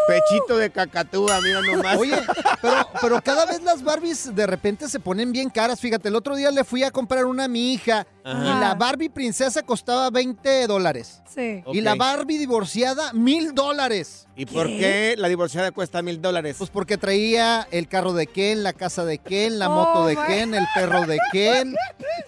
Pechito 0.07 0.57
de 0.57 0.69
cacatúa, 0.69 1.41
mira 1.41 1.61
nomás. 1.61 1.97
Oye, 1.97 2.15
pero, 2.61 2.75
pero 3.01 3.21
cada 3.23 3.45
vez 3.47 3.61
las 3.63 3.83
Barbies 3.83 4.35
de 4.35 4.45
repente 4.45 4.87
se 4.87 4.99
ponen 4.99 5.31
bien 5.31 5.49
caras. 5.49 5.79
Fíjate, 5.79 6.09
el 6.09 6.15
otro 6.15 6.35
día 6.35 6.51
le 6.51 6.63
fui 6.63 6.83
a 6.83 6.91
comprar 6.91 7.25
una 7.25 7.45
a 7.45 7.47
mi 7.47 7.73
hija 7.73 8.05
Ajá. 8.23 8.39
y 8.43 8.59
la 8.59 8.75
Barbie 8.75 9.09
princesa 9.09 9.63
costaba 9.63 10.09
20 10.11 10.67
dólares. 10.67 11.21
Sí. 11.33 11.63
Y 11.73 11.81
la 11.81 11.95
Barbie 11.95 12.37
divorciada, 12.37 13.13
mil 13.13 13.53
dólares. 13.55 14.27
¿Y 14.35 14.45
por 14.45 14.67
qué 14.67 15.15
la 15.17 15.27
divorciada 15.27 15.71
cuesta 15.71 16.01
mil 16.03 16.21
dólares? 16.21 16.55
Pues 16.59 16.69
porque 16.69 16.97
traía 16.97 17.67
el 17.71 17.87
carro 17.87 18.13
de 18.13 18.27
Ken, 18.27 18.61
la 18.63 18.73
casa 18.73 19.05
de 19.05 19.17
Ken, 19.17 19.57
la 19.59 19.69
Oh, 19.69 19.73
moto 19.73 20.05
de 20.07 20.15
Ken, 20.27 20.53
el 20.53 20.65
perro 20.75 21.05
de 21.07 21.17
Ken. 21.31 21.75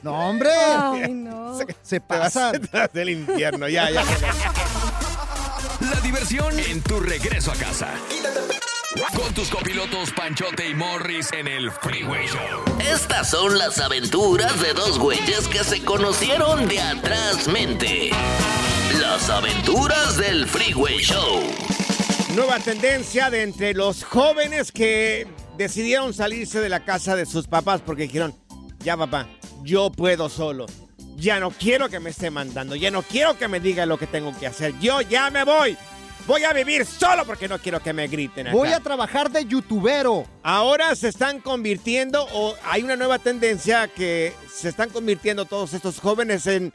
No, 0.02 0.30
hombre, 0.30 0.50
Ay, 0.52 1.14
no. 1.14 1.58
se 1.84 2.00
vas 2.00 2.08
pasa. 2.34 2.52
detrás 2.54 2.90
del 2.94 3.10
infierno, 3.10 3.68
ya, 3.70 3.90
ya. 3.92 4.04
La 5.92 6.02
diversión 6.02 6.60
en 6.60 6.82
tu 6.82 7.00
regreso 7.00 7.52
a 7.52 7.56
casa. 7.56 7.94
Con 9.16 9.34
tus 9.34 9.50
copilotos 9.50 10.12
Panchote 10.12 10.70
y 10.70 10.74
Morris 10.74 11.32
en 11.32 11.48
el 11.48 11.72
Freeway 11.72 12.28
Show. 12.28 12.64
Estas 12.80 13.30
son 13.30 13.58
las 13.58 13.80
aventuras 13.80 14.60
de 14.62 14.74
dos 14.74 15.00
güeyes 15.00 15.48
que 15.48 15.64
se 15.64 15.84
conocieron 15.84 16.68
de 16.68 16.82
atrás 16.82 17.48
mente. 17.48 18.10
Las 19.00 19.30
aventuras 19.30 20.18
del 20.18 20.48
Freeway 20.48 20.98
Show. 20.98 21.44
Nueva 22.36 22.60
tendencia 22.60 23.30
de 23.30 23.44
entre 23.44 23.74
los 23.74 24.04
jóvenes 24.04 24.72
que 24.72 25.28
decidieron 25.58 26.14
salirse 26.14 26.60
de 26.60 26.70
la 26.70 26.84
casa 26.84 27.16
de 27.16 27.26
sus 27.26 27.48
papás 27.48 27.82
porque 27.86 28.04
dijeron, 28.04 28.36
ya 28.80 28.98
papá, 28.98 29.28
yo 29.64 29.92
puedo 29.92 30.28
solo. 30.28 30.66
Ya 31.18 31.40
no 31.40 31.50
quiero 31.50 31.90
que 31.90 32.00
me 32.00 32.12
esté 32.12 32.30
mandando, 32.30 32.76
ya 32.76 32.92
no 32.92 33.02
quiero 33.02 33.36
que 33.36 33.48
me 33.48 33.60
diga 33.60 33.88
lo 33.88 33.98
que 33.98 34.06
tengo 34.06 34.38
que 34.38 34.46
hacer. 34.46 34.78
Yo 34.80 35.02
ya 35.02 35.32
me 35.32 35.44
voy. 35.44 35.76
Voy 36.28 36.44
a 36.44 36.54
vivir 36.54 36.86
solo 36.86 37.26
porque 37.26 37.48
no 37.48 37.58
quiero 37.58 37.82
que 37.82 37.92
me 37.92 38.08
griten. 38.08 38.48
Acá. 38.48 38.56
Voy 38.56 38.70
a 38.70 38.82
trabajar 38.82 39.32
de 39.32 39.46
youtubero. 39.46 40.26
Ahora 40.44 40.96
se 40.96 41.08
están 41.08 41.40
convirtiendo, 41.40 42.28
o 42.34 42.54
hay 42.66 42.84
una 42.84 42.96
nueva 42.96 43.18
tendencia 43.18 43.88
que 43.88 44.32
se 44.54 44.70
están 44.70 44.92
convirtiendo 44.92 45.46
todos 45.46 45.74
estos 45.74 46.00
jóvenes 46.00 46.46
en 46.46 46.72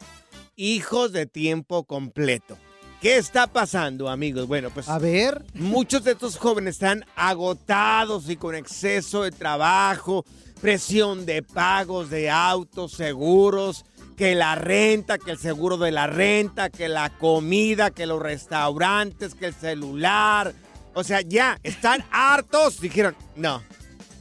hijos 0.56 1.12
de 1.12 1.26
tiempo 1.26 1.84
completo. 1.84 2.58
¿Qué 3.00 3.18
está 3.18 3.46
pasando, 3.46 4.08
amigos? 4.08 4.48
Bueno, 4.48 4.70
pues. 4.70 4.88
A 4.88 4.98
ver. 4.98 5.44
Muchos 5.54 6.02
de 6.02 6.12
estos 6.12 6.36
jóvenes 6.36 6.76
están 6.76 7.04
agotados 7.14 8.28
y 8.28 8.36
con 8.36 8.56
exceso 8.56 9.22
de 9.22 9.30
trabajo, 9.30 10.24
presión 10.60 11.26
de 11.26 11.42
pagos 11.42 12.10
de 12.10 12.28
autos, 12.28 12.92
seguros, 12.92 13.84
que 14.16 14.34
la 14.34 14.54
renta, 14.54 15.18
que 15.18 15.30
el 15.32 15.38
seguro 15.38 15.76
de 15.76 15.90
la 15.90 16.06
renta, 16.06 16.70
que 16.70 16.88
la 16.88 17.10
comida, 17.18 17.90
que 17.90 18.06
los 18.06 18.20
restaurantes, 18.22 19.34
que 19.34 19.46
el 19.46 19.54
celular. 19.54 20.54
O 20.94 21.04
sea, 21.04 21.20
ya 21.22 21.58
están 21.62 22.04
hartos. 22.10 22.80
Dijeron, 22.80 23.16
no, 23.36 23.62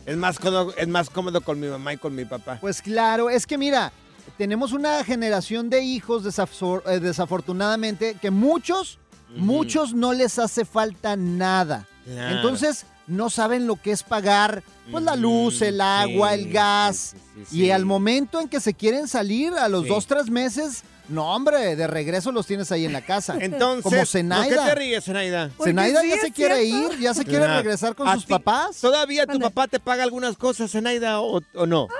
es 0.06 0.18
más 0.18 0.40
cómodo, 0.40 0.74
es 0.78 0.88
más 0.88 1.10
cómodo 1.10 1.42
con 1.42 1.60
mi 1.60 1.68
mamá 1.68 1.94
y 1.94 1.98
con 1.98 2.16
mi 2.16 2.26
papá. 2.26 2.58
Pues 2.62 2.82
claro, 2.82 3.30
es 3.30 3.46
que 3.46 3.58
mira, 3.58 3.92
tenemos 4.38 4.72
una 4.72 5.04
generación 5.04 5.70
de 5.70 5.82
hijos 5.82 6.24
desafor- 6.24 6.84
eh, 6.88 7.00
desafortunadamente 7.00 8.16
que 8.22 8.32
muchos, 8.32 9.00
muchos 9.36 9.94
no 9.94 10.14
les 10.14 10.40
hace 10.40 10.66
falta 10.66 11.16
nada. 11.16 11.88
Claro. 12.06 12.36
Entonces 12.38 12.86
no 13.12 13.30
saben 13.30 13.68
lo 13.68 13.76
que 13.76 13.92
es 13.92 14.04
pagar 14.04 14.64
pues 14.90 15.04
la 15.04 15.16
luz, 15.16 15.62
el 15.62 15.80
agua, 15.82 16.34
el 16.34 16.52
gas. 16.52 17.16
Y 17.52 17.70
al 17.70 17.86
momento 17.86 18.40
en 18.42 18.50
que 18.50 18.60
se 18.60 18.74
quieren 18.74 19.08
salir, 19.08 19.54
a 19.54 19.70
los 19.70 19.84
Sí. 19.84 19.90
dos, 19.90 20.06
tres 20.08 20.30
meses, 20.30 20.84
no 21.08 21.34
hombre, 21.34 21.76
de 21.76 21.88
regreso 21.88 22.32
los 22.32 22.46
tienes 22.48 22.72
ahí 22.72 22.86
en 22.86 22.94
la 22.94 23.02
casa. 23.02 23.36
Entonces, 23.40 23.84
como 23.84 23.96
¿por 23.96 24.00
qué 24.06 24.06
Zenaida. 24.06 24.66
te 24.66 24.76
ríes, 24.76 25.04
Zenaida? 25.06 25.50
Zenaida 25.64 26.04
ya 26.06 26.18
se 26.20 26.32
quiere 26.32 26.64
ir, 26.64 27.00
ya 27.00 27.14
se 27.14 27.24
quiere 27.26 27.48
regresar 27.48 27.96
con 27.96 28.08
¿a 28.08 28.16
sus 28.16 28.26
ti 28.26 28.32
papás. 28.34 28.78
¿Todavía 28.82 29.26
tu 29.28 29.40
papá 29.40 29.68
te 29.68 29.80
paga 29.80 30.04
algunas 30.04 30.36
cosas, 30.38 30.72
Zenaida, 30.72 31.22
o, 31.22 31.42
o 31.54 31.66
no? 31.66 31.88
Ah, 31.90 31.96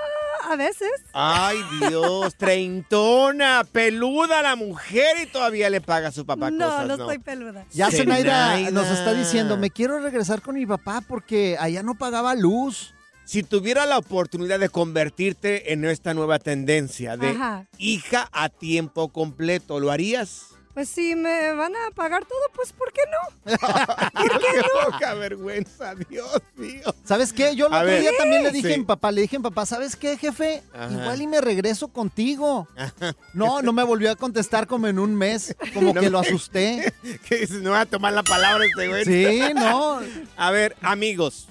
A 0.52 0.56
veces. 0.56 0.90
Ay, 1.14 1.56
Dios, 1.88 2.34
treintona, 2.36 3.64
peluda 3.72 4.42
la 4.42 4.54
mujer 4.54 5.16
y 5.22 5.26
todavía 5.26 5.70
le 5.70 5.80
paga 5.80 6.08
a 6.08 6.12
su 6.12 6.26
papá 6.26 6.50
no, 6.50 6.66
cosas, 6.66 6.86
no 6.88 6.96
¿no? 6.98 7.04
estoy 7.04 7.18
peluda. 7.20 7.64
Ya 7.72 7.90
Zenaida 7.90 8.70
nos 8.70 8.86
está 8.90 9.14
diciendo, 9.14 9.56
me 9.56 9.70
quiero 9.70 9.98
regresar 10.00 10.42
con 10.42 10.56
mi 10.56 10.66
papá 10.66 11.02
porque 11.08 11.56
allá 11.58 11.82
no 11.82 11.94
pagaba 11.94 12.34
luz. 12.34 12.92
Si 13.24 13.42
tuviera 13.42 13.86
la 13.86 13.96
oportunidad 13.96 14.60
de 14.60 14.68
convertirte 14.68 15.72
en 15.72 15.86
esta 15.86 16.12
nueva 16.12 16.38
tendencia 16.38 17.16
de 17.16 17.30
Ajá. 17.30 17.66
hija 17.78 18.28
a 18.30 18.50
tiempo 18.50 19.08
completo, 19.08 19.80
¿lo 19.80 19.90
harías? 19.90 20.48
Pues 20.74 20.88
si 20.88 21.14
me 21.14 21.52
van 21.52 21.72
a 21.76 21.94
pagar 21.94 22.24
todo, 22.26 22.40
pues 22.54 22.72
¿por 22.72 22.92
qué 22.92 23.02
no? 23.10 23.52
¡Qué 24.62 24.90
poca 24.92 25.14
vergüenza, 25.14 25.94
Dios 26.08 26.40
mío! 26.56 26.94
¿Sabes 27.04 27.32
qué? 27.32 27.54
Yo 27.56 27.66
el 27.68 27.72
otro 27.74 27.86
día 27.98 28.10
también 28.18 28.42
le 28.42 28.50
dije 28.52 28.68
Sí. 28.68 28.74
a 28.74 28.78
mi 28.78 28.84
papá, 28.84 29.10
le 29.12 29.22
dije 29.22 29.36
a 29.36 29.38
mi 29.38 29.42
papá, 29.44 29.66
¿sabes 29.66 29.96
qué, 29.96 30.16
jefe? 30.16 30.62
Ajá. 30.74 30.90
Igual 30.92 31.22
y 31.22 31.26
me 31.26 31.40
regreso 31.40 31.88
contigo. 31.88 32.68
No, 33.34 33.62
no 33.62 33.72
me 33.72 33.82
volvió 33.82 34.10
a 34.10 34.16
contestar 34.16 34.66
como 34.66 34.86
en 34.86 34.98
un 34.98 35.14
mes, 35.14 35.56
como 35.74 35.88
No 35.88 35.94
que 35.94 36.00
me- 36.02 36.10
lo 36.10 36.18
asusté. 36.20 36.92
¿Qué 37.28 37.36
dices? 37.38 37.62
No 37.62 37.70
voy 37.70 37.78
a 37.78 37.86
tomar 37.86 38.12
la 38.12 38.22
palabra 38.22 38.64
este 38.66 38.88
güey. 38.88 39.04
Sí, 39.04 39.40
no. 39.54 40.00
A 40.36 40.50
ver, 40.50 40.76
amigos, 40.82 41.46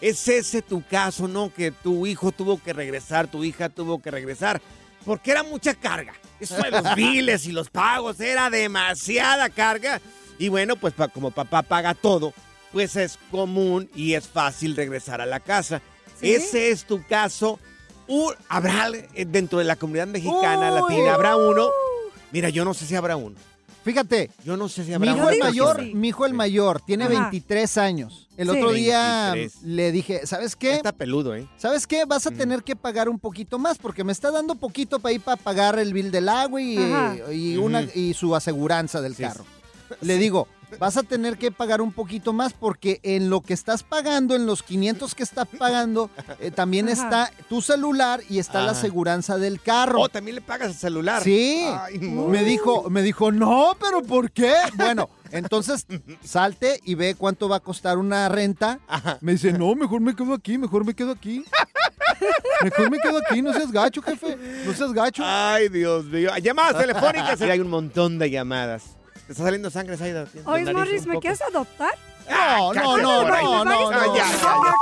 ¿es 0.00 0.26
ese 0.28 0.62
tu 0.62 0.82
caso, 0.86 1.28
no? 1.28 1.52
Que 1.54 1.70
tu 1.72 2.06
hijo 2.06 2.32
tuvo 2.32 2.60
que 2.62 2.72
regresar, 2.72 3.28
tu 3.28 3.44
hija 3.44 3.68
tuvo 3.68 4.00
que 4.00 4.10
regresar, 4.10 4.60
porque 5.04 5.30
era 5.30 5.42
mucha 5.42 5.74
carga. 5.74 6.14
Eso 6.40 6.56
de 6.56 6.70
los 6.70 6.94
biles 6.94 7.46
y 7.46 7.52
los 7.52 7.68
pagos 7.70 8.18
era 8.20 8.48
demasiada 8.50 9.48
carga. 9.50 10.00
Y 10.38 10.48
bueno, 10.48 10.76
pues 10.76 10.92
pa- 10.94 11.08
como 11.08 11.30
papá 11.30 11.62
paga 11.62 11.94
todo, 11.94 12.32
pues 12.76 12.94
es 12.96 13.18
común 13.30 13.88
y 13.94 14.12
es 14.12 14.28
fácil 14.28 14.76
regresar 14.76 15.22
a 15.22 15.24
la 15.26 15.40
casa. 15.40 15.80
¿Sí? 16.20 16.30
Ese 16.34 16.68
es 16.70 16.84
tu 16.84 17.02
caso. 17.06 17.58
¿Habrá 18.50 18.90
eh, 19.14 19.24
dentro 19.24 19.58
de 19.60 19.64
la 19.64 19.76
comunidad 19.76 20.06
mexicana, 20.06 20.70
Uy. 20.74 20.80
latina, 20.82 21.14
habrá 21.14 21.36
uno? 21.36 21.70
Mira, 22.32 22.50
yo 22.50 22.66
no 22.66 22.74
sé 22.74 22.84
si 22.84 22.94
habrá 22.94 23.16
uno. 23.16 23.34
Fíjate, 23.82 24.30
Yo 24.44 24.58
no 24.58 24.68
sé 24.68 24.82
si 24.84 24.90
mi 24.90 24.94
habrá 24.96 25.10
hijo 25.12 25.16
uno. 25.20 25.28
el 25.30 25.34
digo 25.36 25.44
que 25.46 25.50
mayor, 25.52 25.80
sí. 25.80 25.94
mi 25.94 26.08
hijo 26.08 26.26
el 26.26 26.34
mayor, 26.34 26.82
tiene 26.82 27.04
Ajá. 27.04 27.14
23 27.30 27.78
años. 27.78 28.28
El 28.36 28.50
Sí. 28.50 28.56
otro 28.58 28.72
día 28.72 29.30
23. 29.32 29.62
le 29.62 29.92
dije, 29.92 30.26
¿sabes 30.26 30.54
qué? 30.54 30.74
Está 30.74 30.92
peludo, 30.92 31.34
¿eh? 31.34 31.48
¿Sabes 31.56 31.86
qué? 31.86 32.04
Vas 32.04 32.26
a 32.26 32.30
tener 32.30 32.62
que 32.62 32.76
pagar 32.76 33.08
un 33.08 33.18
poquito 33.18 33.58
más 33.58 33.78
porque 33.78 34.04
me 34.04 34.12
está 34.12 34.30
dando 34.30 34.54
poquito 34.54 34.98
para 35.00 35.14
ir 35.14 35.22
para 35.22 35.38
pagar 35.38 35.78
el 35.78 35.94
bill 35.94 36.10
del 36.10 36.28
agua 36.28 36.60
y, 36.60 36.76
y 37.32 37.56
una, 37.56 37.84
y 37.94 38.12
su 38.12 38.36
aseguranza 38.36 39.00
del 39.00 39.14
Sí, 39.16 39.22
carro. 39.22 39.46
Le 40.02 40.18
digo, 40.18 40.46
vas 40.78 40.96
a 40.96 41.02
tener 41.02 41.38
que 41.38 41.50
pagar 41.50 41.80
un 41.80 41.92
poquito 41.92 42.32
más 42.32 42.52
porque 42.52 43.00
en 43.02 43.30
lo 43.30 43.40
que 43.40 43.54
estás 43.54 43.82
pagando, 43.82 44.34
en 44.34 44.46
los 44.46 44.62
500 44.62 45.14
que 45.14 45.22
estás 45.22 45.46
pagando, 45.58 46.10
eh, 46.40 46.50
también 46.50 46.88
Ajá. 46.88 46.94
está 46.94 47.32
tu 47.48 47.62
celular 47.62 48.20
y 48.28 48.38
está 48.38 48.62
la 48.62 48.72
aseguranza 48.72 49.38
del 49.38 49.60
carro. 49.60 50.00
Oh, 50.00 50.08
también 50.08 50.34
le 50.36 50.40
pagas 50.42 50.68
el 50.68 50.74
celular. 50.76 51.22
Sí, 51.22 51.64
Ay, 51.66 51.98
no. 51.98 52.28
me 52.28 52.42
dijo, 52.44 52.90
me 52.90 53.02
dijo, 53.02 53.32
no, 53.32 53.76
pero 53.80 54.02
¿por 54.02 54.30
qué? 54.30 54.54
Bueno, 54.74 55.08
entonces 55.30 55.86
salte 56.24 56.80
y 56.84 56.94
ve 56.94 57.14
cuánto 57.14 57.48
va 57.48 57.56
a 57.56 57.60
costar 57.60 57.98
una 57.98 58.28
renta. 58.28 58.80
Ajá. 58.86 59.18
Me 59.20 59.32
dice, 59.32 59.52
no, 59.52 59.74
mejor 59.74 60.00
me 60.00 60.14
quedo 60.14 60.34
aquí, 60.34 60.58
mejor 60.58 60.84
me 60.84 60.94
quedo 60.94 61.12
aquí. 61.12 61.44
Mejor 62.62 62.90
me 62.90 62.98
quedo 62.98 63.18
aquí, 63.18 63.42
no 63.42 63.52
seas 63.52 63.70
gacho, 63.70 64.00
jefe, 64.00 64.36
no 64.64 64.72
seas 64.72 64.92
gacho. 64.92 65.22
Ay, 65.24 65.68
Dios 65.68 66.04
mío. 66.06 66.30
Llamadas 66.42 66.80
telefónicas. 66.80 67.40
Hay 67.42 67.60
un 67.60 67.68
montón 67.68 68.18
de 68.18 68.30
llamadas. 68.30 68.95
¿Te 69.26 69.32
está 69.32 69.44
saliendo 69.44 69.70
sangre, 69.70 69.96
Saida? 69.96 70.26
Oye, 70.44 70.72
Morris, 70.72 71.06
¿me 71.06 71.18
quieres 71.18 71.42
adoptar? 71.42 71.90
No, 72.28 72.72
no, 72.74 72.96
no, 72.96 73.24
no, 73.24 73.64
no, 73.64 73.90
Ah, 73.90 74.72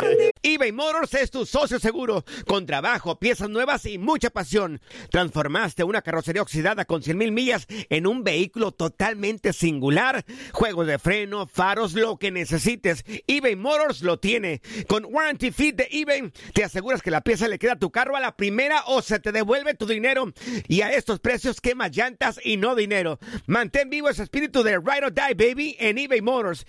eBay 0.42 0.72
Motors 0.72 1.14
es 1.14 1.30
tu 1.30 1.44
socio 1.46 1.78
seguro. 1.78 2.24
Con 2.46 2.66
trabajo, 2.66 3.18
piezas 3.18 3.48
nuevas 3.48 3.84
y 3.86 3.98
mucha 3.98 4.30
pasión. 4.30 4.80
Transformaste 5.10 5.84
una 5.84 6.02
carrocería 6.02 6.42
oxidada 6.42 6.84
con 6.84 7.02
100 7.02 7.18
mil 7.18 7.32
millas 7.32 7.66
en 7.68 8.06
un 8.06 8.24
vehículo 8.24 8.72
totalmente 8.72 9.52
singular. 9.52 10.24
Juegos 10.52 10.86
de 10.86 10.98
freno, 10.98 11.46
faros, 11.46 11.94
lo 11.94 12.18
que 12.18 12.30
necesites. 12.30 13.04
eBay 13.26 13.56
Motors 13.56 14.02
lo 14.02 14.18
tiene. 14.18 14.60
Con 14.86 15.06
Warranty 15.06 15.50
Fit 15.50 15.76
de 15.76 15.88
eBay, 15.90 16.32
te 16.52 16.64
aseguras 16.64 17.02
que 17.02 17.10
la 17.10 17.22
pieza 17.22 17.48
le 17.48 17.58
queda 17.58 17.72
a 17.72 17.78
tu 17.78 17.90
carro 17.90 18.16
a 18.16 18.20
la 18.20 18.36
primera 18.36 18.82
o 18.86 19.02
se 19.02 19.18
te 19.18 19.32
devuelve 19.32 19.74
tu 19.74 19.86
dinero. 19.86 20.32
Y 20.68 20.82
a 20.82 20.92
estos 20.92 21.20
precios, 21.20 21.60
quemas 21.60 21.96
llantas 21.96 22.40
y 22.42 22.56
no 22.56 22.74
dinero. 22.74 23.18
Mantén 23.46 23.90
vivo 23.90 24.08
ese 24.08 24.22
espíritu 24.22 24.62
de 24.62 24.78
Ride 24.78 25.06
or 25.06 25.12
Die, 25.12 25.34
baby, 25.34 25.76
en 25.78 25.98
eBay 25.98 26.20
Motors. 26.20 26.66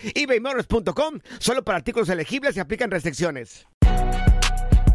Solo 1.39 1.63
para 1.63 1.77
artículos 1.77 2.09
elegibles 2.09 2.55
y 2.57 2.59
aplican 2.59 2.91
restricciones. 2.91 3.67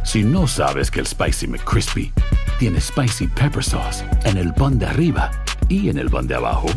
Si 0.04 0.24
no 0.24 0.46
sabes 0.46 0.90
que 0.90 1.00
el 1.00 1.06
Spicy 1.06 1.46
McCrispy 1.46 2.12
tiene 2.58 2.80
Spicy 2.80 3.26
Pepper 3.28 3.62
Sauce 3.62 4.04
en 4.24 4.36
el 4.38 4.52
pan 4.54 4.78
de 4.78 4.86
arriba 4.86 5.30
y 5.68 5.88
en 5.88 5.98
el 5.98 6.10
pan 6.10 6.26
de 6.26 6.34
abajo, 6.34 6.68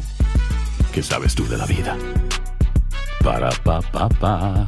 ¿qué 0.93 1.01
sabes 1.01 1.33
tú 1.33 1.47
de 1.47 1.57
la 1.57 1.65
vida? 1.65 1.97
Para, 3.23 3.49
pa, 3.63 3.81
pa, 3.81 4.09
pa. 4.09 4.67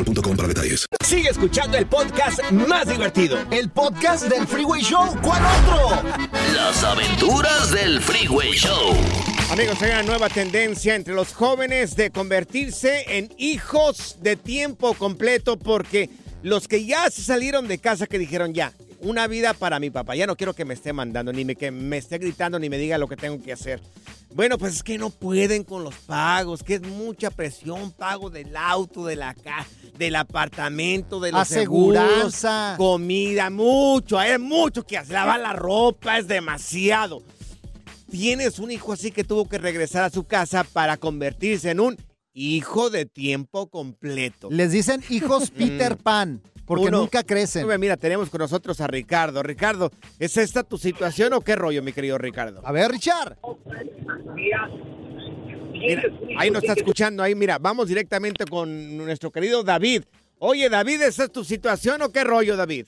boostmobile.com 0.03 0.35
para 0.35 0.47
detalles. 0.47 0.85
Sigue 1.05 1.29
escuchando 1.29 1.77
el 1.77 1.85
podcast 1.85 2.39
más 2.51 2.87
divertido. 2.87 3.37
El 3.51 3.69
podcast 3.69 4.27
del 4.27 4.47
Freeway 4.47 4.81
Show, 4.81 5.15
¿cuál 5.21 5.41
otro? 5.45 6.09
Las 6.55 6.83
aventuras 6.83 7.71
del 7.71 8.01
Freeway 8.01 8.51
Show. 8.53 8.95
Amigos, 9.51 9.81
hay 9.81 9.91
una 9.91 10.03
nueva 10.03 10.29
tendencia 10.29 10.95
entre 10.95 11.13
los 11.13 11.33
jóvenes 11.33 11.95
de 11.95 12.09
convertirse 12.09 13.17
en 13.17 13.29
hijos 13.37 14.17
de 14.21 14.37
tiempo 14.37 14.93
completo 14.93 15.57
porque 15.57 16.09
los 16.41 16.67
que 16.67 16.85
ya 16.85 17.09
se 17.09 17.21
salieron 17.21 17.67
de 17.67 17.77
casa 17.77 18.07
que 18.07 18.17
dijeron 18.17 18.53
ya, 18.53 18.71
una 19.01 19.27
vida 19.27 19.53
para 19.53 19.79
mi 19.79 19.89
papá, 19.89 20.15
ya 20.15 20.27
no 20.27 20.37
quiero 20.37 20.53
que 20.53 20.63
me 20.63 20.73
esté 20.73 20.93
mandando, 20.93 21.33
ni 21.33 21.43
me, 21.43 21.55
que 21.55 21.71
me 21.71 21.97
esté 21.97 22.17
gritando, 22.17 22.59
ni 22.59 22.69
me 22.69 22.77
diga 22.77 22.97
lo 22.97 23.07
que 23.07 23.17
tengo 23.17 23.41
que 23.43 23.51
hacer. 23.51 23.81
Bueno, 24.33 24.57
pues 24.57 24.75
es 24.75 24.83
que 24.83 24.97
no 24.97 25.09
pueden 25.09 25.63
con 25.63 25.83
los 25.83 25.95
pagos, 25.95 26.63
que 26.63 26.75
es 26.75 26.81
mucha 26.81 27.29
presión, 27.31 27.91
pago 27.91 28.29
del 28.29 28.55
auto, 28.55 29.05
de 29.05 29.15
la 29.17 29.33
casa, 29.33 29.69
del 29.97 30.15
apartamento, 30.15 31.19
de 31.19 31.31
seguros, 31.45 31.97
Aseguranza. 32.01 32.75
comida, 32.77 33.49
mucho, 33.49 34.17
hay 34.17 34.37
mucho 34.39 34.83
que 34.85 34.97
hacer, 34.97 35.13
lavar 35.13 35.39
la 35.41 35.53
ropa, 35.53 36.17
es 36.17 36.27
demasiado. 36.27 37.21
Tienes 38.09 38.59
un 38.59 38.71
hijo 38.71 38.93
así 38.93 39.11
que 39.11 39.23
tuvo 39.23 39.47
que 39.47 39.57
regresar 39.57 40.03
a 40.03 40.09
su 40.09 40.23
casa 40.23 40.63
para 40.63 40.97
convertirse 40.97 41.71
en 41.71 41.79
un 41.79 41.97
hijo 42.33 42.89
de 42.89 43.05
tiempo 43.05 43.67
completo. 43.67 44.49
Les 44.49 44.71
dicen 44.71 45.03
hijos 45.09 45.51
Peter 45.57 45.97
Pan, 45.97 46.41
porque 46.71 46.87
Uno- 46.87 46.99
nunca 46.99 47.21
crecen. 47.21 47.67
Mira, 47.81 47.97
tenemos 47.97 48.29
con 48.29 48.39
nosotros 48.39 48.79
a 48.79 48.87
Ricardo. 48.87 49.43
Ricardo, 49.43 49.91
¿es 50.19 50.37
esta 50.37 50.63
tu 50.63 50.77
situación 50.77 51.33
o 51.33 51.41
qué 51.41 51.57
rollo, 51.57 51.83
mi 51.83 51.91
querido 51.91 52.17
Ricardo? 52.17 52.61
A 52.63 52.71
ver, 52.71 52.89
Richard. 52.89 53.35
Mira, 54.33 54.69
ahí 56.39 56.49
nos 56.49 56.63
está 56.63 56.71
escuchando, 56.71 57.23
ahí 57.23 57.35
mira, 57.35 57.57
vamos 57.57 57.89
directamente 57.89 58.45
con 58.45 58.95
nuestro 58.95 59.31
querido 59.31 59.63
David. 59.63 60.03
Oye, 60.39 60.69
David, 60.69 61.01
¿esa 61.01 61.25
es 61.25 61.31
tu 61.33 61.43
situación 61.43 62.01
o 62.03 62.09
qué 62.09 62.23
rollo, 62.23 62.55
David? 62.55 62.85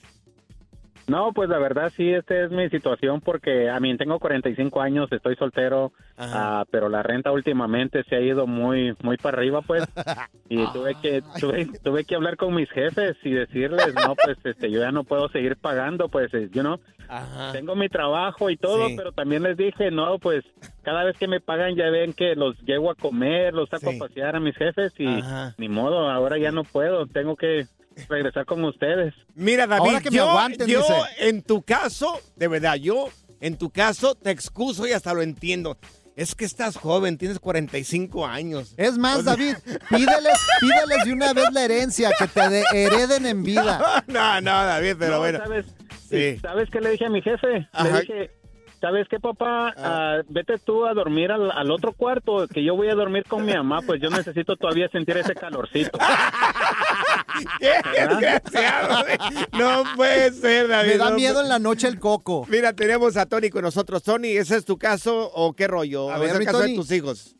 No, 1.06 1.32
pues 1.32 1.48
la 1.50 1.58
verdad 1.58 1.92
sí, 1.94 2.10
esta 2.12 2.44
es 2.44 2.50
mi 2.50 2.68
situación 2.70 3.20
porque 3.20 3.68
a 3.68 3.78
mí 3.80 3.96
tengo 3.96 4.18
45 4.18 4.80
años, 4.80 5.12
estoy 5.12 5.36
soltero, 5.36 5.92
ah, 6.16 6.64
pero 6.70 6.88
la 6.88 7.02
renta 7.02 7.30
últimamente 7.30 8.02
se 8.04 8.16
ha 8.16 8.20
ido 8.20 8.46
muy 8.46 8.94
muy 9.02 9.16
para 9.18 9.36
arriba, 9.38 9.60
pues, 9.62 9.84
y 10.48 10.64
tuve 10.72 10.94
que 11.02 11.22
tuve, 11.40 11.66
tuve 11.82 12.04
que 12.04 12.14
hablar 12.14 12.36
con 12.36 12.54
mis 12.54 12.70
jefes 12.70 13.16
y 13.22 13.30
decirles, 13.32 13.94
no, 13.94 14.14
pues, 14.16 14.38
este, 14.44 14.70
yo 14.70 14.80
ya 14.80 14.92
no 14.92 15.04
puedo 15.04 15.28
seguir 15.28 15.56
pagando, 15.56 16.08
pues, 16.08 16.32
eh, 16.34 16.48
you 16.52 16.62
know, 16.62 16.78
tengo 17.52 17.76
mi 17.76 17.88
trabajo 17.88 18.48
y 18.50 18.56
todo, 18.56 18.88
Sí. 18.88 18.94
pero 18.96 19.12
también 19.12 19.42
les 19.42 19.56
dije, 19.58 19.90
no, 19.90 20.18
pues, 20.18 20.42
cada 20.82 21.04
vez 21.04 21.16
que 21.18 21.28
me 21.28 21.40
pagan 21.40 21.74
ya 21.76 21.90
ven 21.90 22.12
que 22.14 22.34
los 22.34 22.58
llevo 22.62 22.90
a 22.90 22.94
comer, 22.94 23.52
los 23.52 23.68
saco 23.68 23.90
Sí. 23.90 23.96
a 23.96 23.98
pasear 23.98 24.36
a 24.36 24.40
mis 24.40 24.56
jefes 24.56 24.92
y 24.98 25.06
Ajá. 25.20 25.54
ni 25.58 25.68
modo, 25.68 26.10
ahora 26.10 26.38
ya 26.38 26.50
no 26.50 26.64
puedo, 26.64 27.06
tengo 27.06 27.36
que 27.36 27.66
regresar 28.08 28.44
con 28.46 28.64
ustedes. 28.64 29.14
Mira, 29.34 29.66
David, 29.66 29.86
Ahora 29.88 30.00
que 30.00 30.10
me 30.10 30.16
yo, 30.16 30.28
aguanten, 30.30 30.66
yo 30.68 30.80
dice. 30.80 30.94
en 31.18 31.42
tu 31.42 31.62
caso, 31.62 32.20
de 32.36 32.48
verdad, 32.48 32.74
yo 32.76 33.08
en 33.40 33.56
tu 33.58 33.70
caso 33.70 34.14
te 34.14 34.30
excuso 34.30 34.86
y 34.86 34.92
hasta 34.92 35.12
lo 35.14 35.22
entiendo. 35.22 35.76
Es 36.16 36.34
que 36.36 36.44
estás 36.44 36.76
joven, 36.76 37.18
tienes 37.18 37.40
45 37.40 38.24
años. 38.26 38.74
Es 38.76 38.96
más, 38.98 39.18
O 39.18 39.22
sea- 39.22 39.32
David, 39.32 39.56
pídeles, 39.90 40.38
pídeles 40.60 41.04
de 41.04 41.12
una 41.12 41.32
vez 41.32 41.46
la 41.52 41.64
herencia, 41.64 42.10
que 42.16 42.28
te 42.28 42.48
de- 42.48 42.64
hereden 42.72 43.26
en 43.26 43.42
vida. 43.42 44.04
no, 44.06 44.40
no, 44.40 44.50
David, 44.64 44.94
pero 44.98 45.12
No, 45.14 45.18
bueno. 45.18 45.38
¿sabes? 45.40 45.66
Sí. 46.08 46.38
¿Sabes 46.40 46.70
qué 46.70 46.80
le 46.80 46.90
dije 46.90 47.06
a 47.06 47.10
mi 47.10 47.20
jefe? 47.20 47.68
Ajá. 47.72 47.88
Le 47.90 48.00
dije, 48.02 48.30
¿sabes 48.80 49.08
qué, 49.10 49.18
papá? 49.18 49.74
Ah, 49.76 50.18
vete 50.28 50.58
tú 50.58 50.86
a 50.86 50.94
dormir 50.94 51.32
al, 51.32 51.50
al 51.50 51.70
otro 51.72 51.92
cuarto, 51.92 52.46
que 52.46 52.62
yo 52.62 52.76
voy 52.76 52.88
a 52.90 52.94
dormir 52.94 53.24
con 53.26 53.44
mi 53.44 53.52
mamá, 53.52 53.80
pues 53.84 54.00
yo 54.00 54.08
necesito 54.10 54.54
todavía 54.56 54.88
sentir 54.90 55.16
ese 55.16 55.34
calorcito. 55.34 55.98
¡Qué 57.60 57.72
desgraciado! 58.00 59.04
No 59.52 59.82
puede 59.96 60.32
ser, 60.32 60.68
David. 60.68 60.92
Me 60.92 60.96
da 60.98 61.10
no 61.10 61.16
miedo 61.16 61.40
en 61.40 61.48
la 61.48 61.58
noche 61.58 61.88
el 61.88 61.98
coco. 61.98 62.46
Mira, 62.48 62.72
tenemos 62.72 63.16
a 63.16 63.26
Tony 63.26 63.50
con 63.50 63.62
nosotros. 63.62 64.02
Tony, 64.02 64.28
¿ese 64.28 64.56
es 64.56 64.64
tu 64.64 64.76
caso 64.78 65.30
o 65.34 65.52
qué 65.54 65.66
rollo? 65.66 66.10
A 66.10 66.16
¿O 66.16 66.20
ver, 66.20 66.30
es 66.30 66.36
el 66.36 66.44
caso 66.44 66.58
Tony. 66.58 66.70
de 66.72 66.76
tus 66.76 66.90
hijos? 66.92 67.36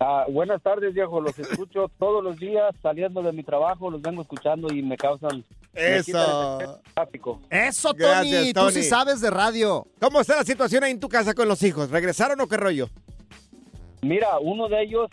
Ah, 0.00 0.24
buenas 0.28 0.60
tardes, 0.62 0.92
viejo. 0.94 1.20
Los 1.20 1.38
escucho 1.38 1.88
todos 1.98 2.24
los 2.24 2.36
días 2.38 2.74
saliendo 2.82 3.22
de 3.22 3.32
mi 3.32 3.42
trabajo. 3.44 3.90
Los 3.90 4.02
vengo 4.02 4.22
escuchando 4.22 4.72
y 4.72 4.82
me 4.82 4.96
causan. 4.96 5.44
Eso. 5.74 6.80
tráfico. 6.92 7.40
Eso, 7.48 7.94
Tony, 7.94 8.02
Gracias, 8.30 8.46
tú 8.48 8.52
Tony. 8.54 8.72
sí 8.72 8.82
sabes 8.82 9.20
de 9.20 9.30
radio. 9.30 9.86
¿Cómo 10.00 10.20
está 10.20 10.36
la 10.36 10.44
situación 10.44 10.84
ahí 10.84 10.90
en 10.90 11.00
tu 11.00 11.08
casa 11.08 11.34
con 11.34 11.48
los 11.48 11.62
hijos? 11.62 11.88
¿Regresaron 11.90 12.40
o 12.40 12.46
qué 12.48 12.56
rollo? 12.58 12.88
Mira, 14.02 14.38
uno 14.40 14.68
de 14.68 14.82
ellos 14.82 15.08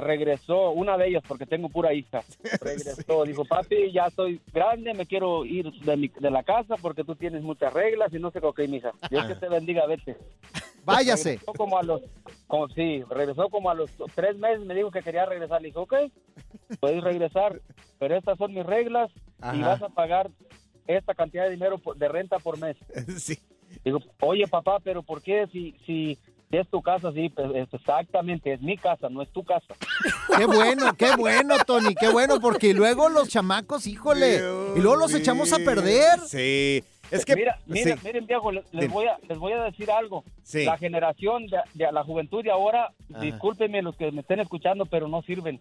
regresó, 0.00 0.70
una 0.70 0.96
de 0.98 1.08
ellas, 1.08 1.22
porque 1.26 1.46
tengo 1.46 1.68
pura 1.68 1.92
hija, 1.94 2.22
regresó. 2.60 3.24
Dijo, 3.24 3.44
papi, 3.44 3.92
ya 3.92 4.10
soy 4.10 4.40
grande, 4.52 4.94
me 4.94 5.06
quiero 5.06 5.44
ir 5.44 5.70
de, 5.70 5.96
mi- 5.96 6.08
de 6.08 6.30
la 6.30 6.42
casa 6.42 6.76
porque 6.76 7.04
tú 7.04 7.14
tienes 7.14 7.42
muchas 7.42 7.72
reglas 7.72 8.12
y 8.12 8.18
no 8.18 8.30
sé, 8.30 8.38
ok, 8.42 8.60
mija. 8.68 8.92
Dios 9.10 9.26
que 9.26 9.34
te 9.36 9.48
bendiga, 9.48 9.86
vete. 9.86 10.16
Váyase. 10.84 11.30
Regresó 11.32 11.52
como 11.52 11.78
a 11.78 11.82
los, 11.82 12.02
como, 12.46 12.68
sí, 12.68 13.02
regresó 13.08 13.48
como 13.50 13.68
a 13.70 13.74
los 13.74 13.90
tres 14.14 14.36
meses, 14.38 14.60
me 14.64 14.74
dijo 14.74 14.90
que 14.90 15.02
quería 15.02 15.26
regresar. 15.26 15.60
Le 15.60 15.68
dije, 15.68 15.78
ok, 15.78 15.94
puedes 16.80 17.04
regresar, 17.04 17.60
pero 17.98 18.16
estas 18.16 18.38
son 18.38 18.54
mis 18.54 18.64
reglas 18.64 19.10
y 19.54 19.60
vas 19.60 19.82
a 19.82 19.88
pagar 19.90 20.30
esta 20.86 21.14
cantidad 21.14 21.44
de 21.44 21.50
dinero 21.50 21.80
de 21.96 22.08
renta 22.08 22.38
por 22.38 22.58
mes. 22.58 22.76
Sí. 23.18 23.38
Digo, 23.84 24.00
oye 24.20 24.48
papá, 24.48 24.80
pero 24.82 25.02
¿por 25.04 25.22
qué 25.22 25.46
si, 25.52 25.76
si 25.86 26.18
es 26.58 26.68
tu 26.68 26.82
casa? 26.82 27.12
Sí, 27.12 27.28
pues, 27.28 27.50
es 27.54 27.72
exactamente, 27.72 28.52
es 28.52 28.60
mi 28.60 28.76
casa, 28.76 29.08
no 29.08 29.22
es 29.22 29.30
tu 29.30 29.44
casa. 29.44 29.74
Qué 30.36 30.46
bueno, 30.46 30.94
qué 30.96 31.14
bueno, 31.16 31.56
Tony, 31.66 31.94
qué 31.94 32.08
bueno, 32.08 32.40
porque 32.40 32.72
luego 32.72 33.08
los 33.08 33.28
chamacos, 33.28 33.86
híjole, 33.86 34.36
y 34.76 34.80
luego 34.80 34.96
los 34.96 35.14
echamos 35.14 35.52
a 35.52 35.58
perder. 35.58 36.20
Sí. 36.26 36.82
Es 37.10 37.24
que. 37.24 37.34
mira, 37.34 37.58
mira, 37.66 37.96
sí. 37.96 38.02
miren 38.06 38.26
viejo, 38.26 38.52
les, 38.52 38.90
voy 38.90 39.06
a, 39.06 39.18
les 39.28 39.38
voy 39.38 39.52
a 39.52 39.64
decir 39.64 39.90
algo. 39.90 40.24
Sí. 40.42 40.64
La 40.64 40.78
generación 40.78 41.46
de, 41.48 41.58
de 41.74 41.90
la 41.92 42.04
juventud 42.04 42.42
de 42.42 42.50
ahora, 42.50 42.92
Ajá. 43.12 43.20
discúlpenme 43.20 43.82
los 43.82 43.96
que 43.96 44.12
me 44.12 44.20
estén 44.20 44.40
escuchando, 44.40 44.86
pero 44.86 45.08
no 45.08 45.22
sirven. 45.22 45.60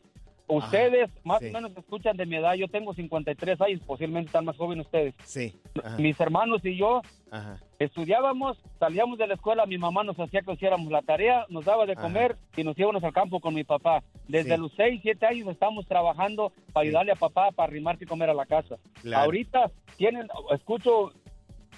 Ustedes 0.50 1.10
más 1.24 1.40
sí. 1.40 1.50
o 1.50 1.52
menos 1.54 1.72
escuchan 1.78 2.18
de 2.18 2.26
mi 2.26 2.36
edad, 2.38 2.56
yo 2.56 2.68
tengo 2.68 2.94
53 2.94 3.62
años, 3.62 3.82
posiblemente 3.86 4.28
están 4.30 4.46
más 4.46 4.58
jóvenes 4.58 4.88
ustedes. 4.88 5.14
Sí. 5.24 5.54
Ajá. 5.84 5.98
Mis 6.00 6.20
hermanos 6.20 6.66
y 6.66 6.76
yo 6.76 7.02
Ajá. 7.30 7.60
estudiábamos, 7.78 8.58
salíamos 8.80 9.20
de 9.20 9.28
la 9.28 9.36
escuela, 9.36 9.66
mi 9.68 9.78
mamá 9.78 10.04
nos 10.04 10.20
hacía 10.20 10.42
que 10.42 10.52
hiciéramos 10.54 10.92
la 10.92 11.04
tarea, 11.04 11.46
nos 11.50 11.66
daba 11.66 11.86
de 11.86 11.96
comer 11.96 12.36
y 12.58 12.64
nos 12.64 12.78
íbamos 12.80 13.04
al 13.04 13.14
campo 13.14 13.40
con 13.40 13.54
mi 13.54 13.64
papá. 13.64 14.04
Desde 14.28 14.56
Sí. 14.56 14.62
los 14.62 14.72
6, 14.76 15.00
7 15.04 15.26
años 15.28 15.48
estamos 15.50 15.86
trabajando 15.88 16.52
para 16.74 16.84
ayudarle 16.86 17.12
a 17.12 17.16
papá 17.16 17.52
para 17.52 17.68
arrimar 17.70 17.98
y 18.02 18.06
comer 18.06 18.30
a 18.30 18.34
la 18.34 18.46
casa. 18.48 18.78
Claro. 19.02 19.26
Ahorita 19.26 19.72
tienen, 19.98 20.28
escucho 20.52 21.12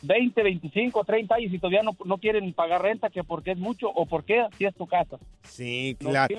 20, 0.02 0.44
25, 0.44 1.04
30 1.04 1.36
años 1.36 1.54
y 1.54 1.60
todavía 1.60 1.84
no, 1.84 1.96
no 2.06 2.18
quieren 2.18 2.54
pagar 2.54 2.82
renta, 2.82 3.10
que 3.10 3.24
porque 3.24 3.52
es 3.52 3.58
mucho 3.58 3.88
o 3.90 4.06
porque 4.06 4.46
si 4.58 4.66
es 4.66 4.76
tu 4.76 4.88
casa. 4.88 5.18
Sí, 5.44 5.96
claro. 6.00 6.36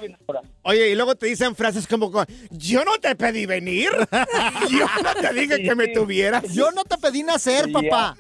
Oye, 0.63 0.91
y 0.91 0.95
luego 0.95 1.15
te 1.15 1.27
dicen 1.27 1.55
frases 1.55 1.87
como, 1.87 2.11
yo 2.51 2.85
no 2.85 2.99
te 2.99 3.15
pedí 3.15 3.47
venir. 3.47 3.91
Yo 4.71 4.87
no 5.03 5.15
te 5.21 5.35
dije 5.35 5.63
que 5.63 5.75
me 5.75 5.89
tuvieras. 5.89 6.53
Yo 6.55 6.71
no 6.71 6.85
te 6.85 6.97
pedí 6.97 7.23
nacer, 7.23 7.71
papá. 7.71 8.17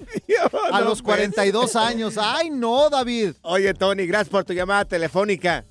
A 0.72 0.80
los 0.80 1.02
puede 1.02 1.28
42 1.28 1.76
años. 1.76 2.18
Ay, 2.18 2.50
no, 2.50 2.88
David. 2.90 3.34
Oye, 3.42 3.74
Tony, 3.74 4.06
gracias 4.06 4.30
por 4.30 4.44
tu 4.44 4.52
llamada 4.52 4.84
telefónica. 4.84 5.64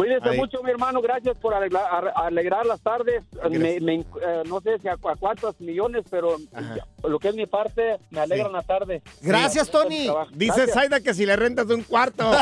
Cuídense 0.00 0.28
Ahí. 0.30 0.36
mucho, 0.38 0.62
mi 0.62 0.70
hermano. 0.70 1.00
Gracias 1.02 1.36
por 1.38 1.54
alegrar, 1.54 1.84
ar- 1.90 2.12
alegrar 2.16 2.64
las 2.66 2.80
tardes. 2.80 3.22
Me- 3.50 3.80
me- 3.80 3.94
eh, 4.00 4.42
no 4.46 4.60
sé 4.60 4.78
si 4.78 4.88
a, 4.88 4.92
a 4.94 5.16
cuántos 5.18 5.60
millones, 5.60 6.04
pero 6.10 6.36
Ajá. 6.54 6.76
lo 7.06 7.18
que 7.18 7.28
es 7.28 7.34
mi 7.34 7.46
parte, 7.46 7.98
me 8.10 8.20
alegran 8.20 8.48
Sí. 8.48 8.52
la 8.54 8.62
tarde. 8.62 9.02
Gracias, 9.22 9.66
Sí. 9.66 9.72
Tony. 9.72 10.08
Dice 10.32 10.54
Gracias. 10.56 10.72
Zaida 10.74 11.00
que 11.00 11.12
si 11.14 11.26
le 11.26 11.36
rentas 11.36 11.66
un 11.66 11.82
cuarto. 11.82 12.30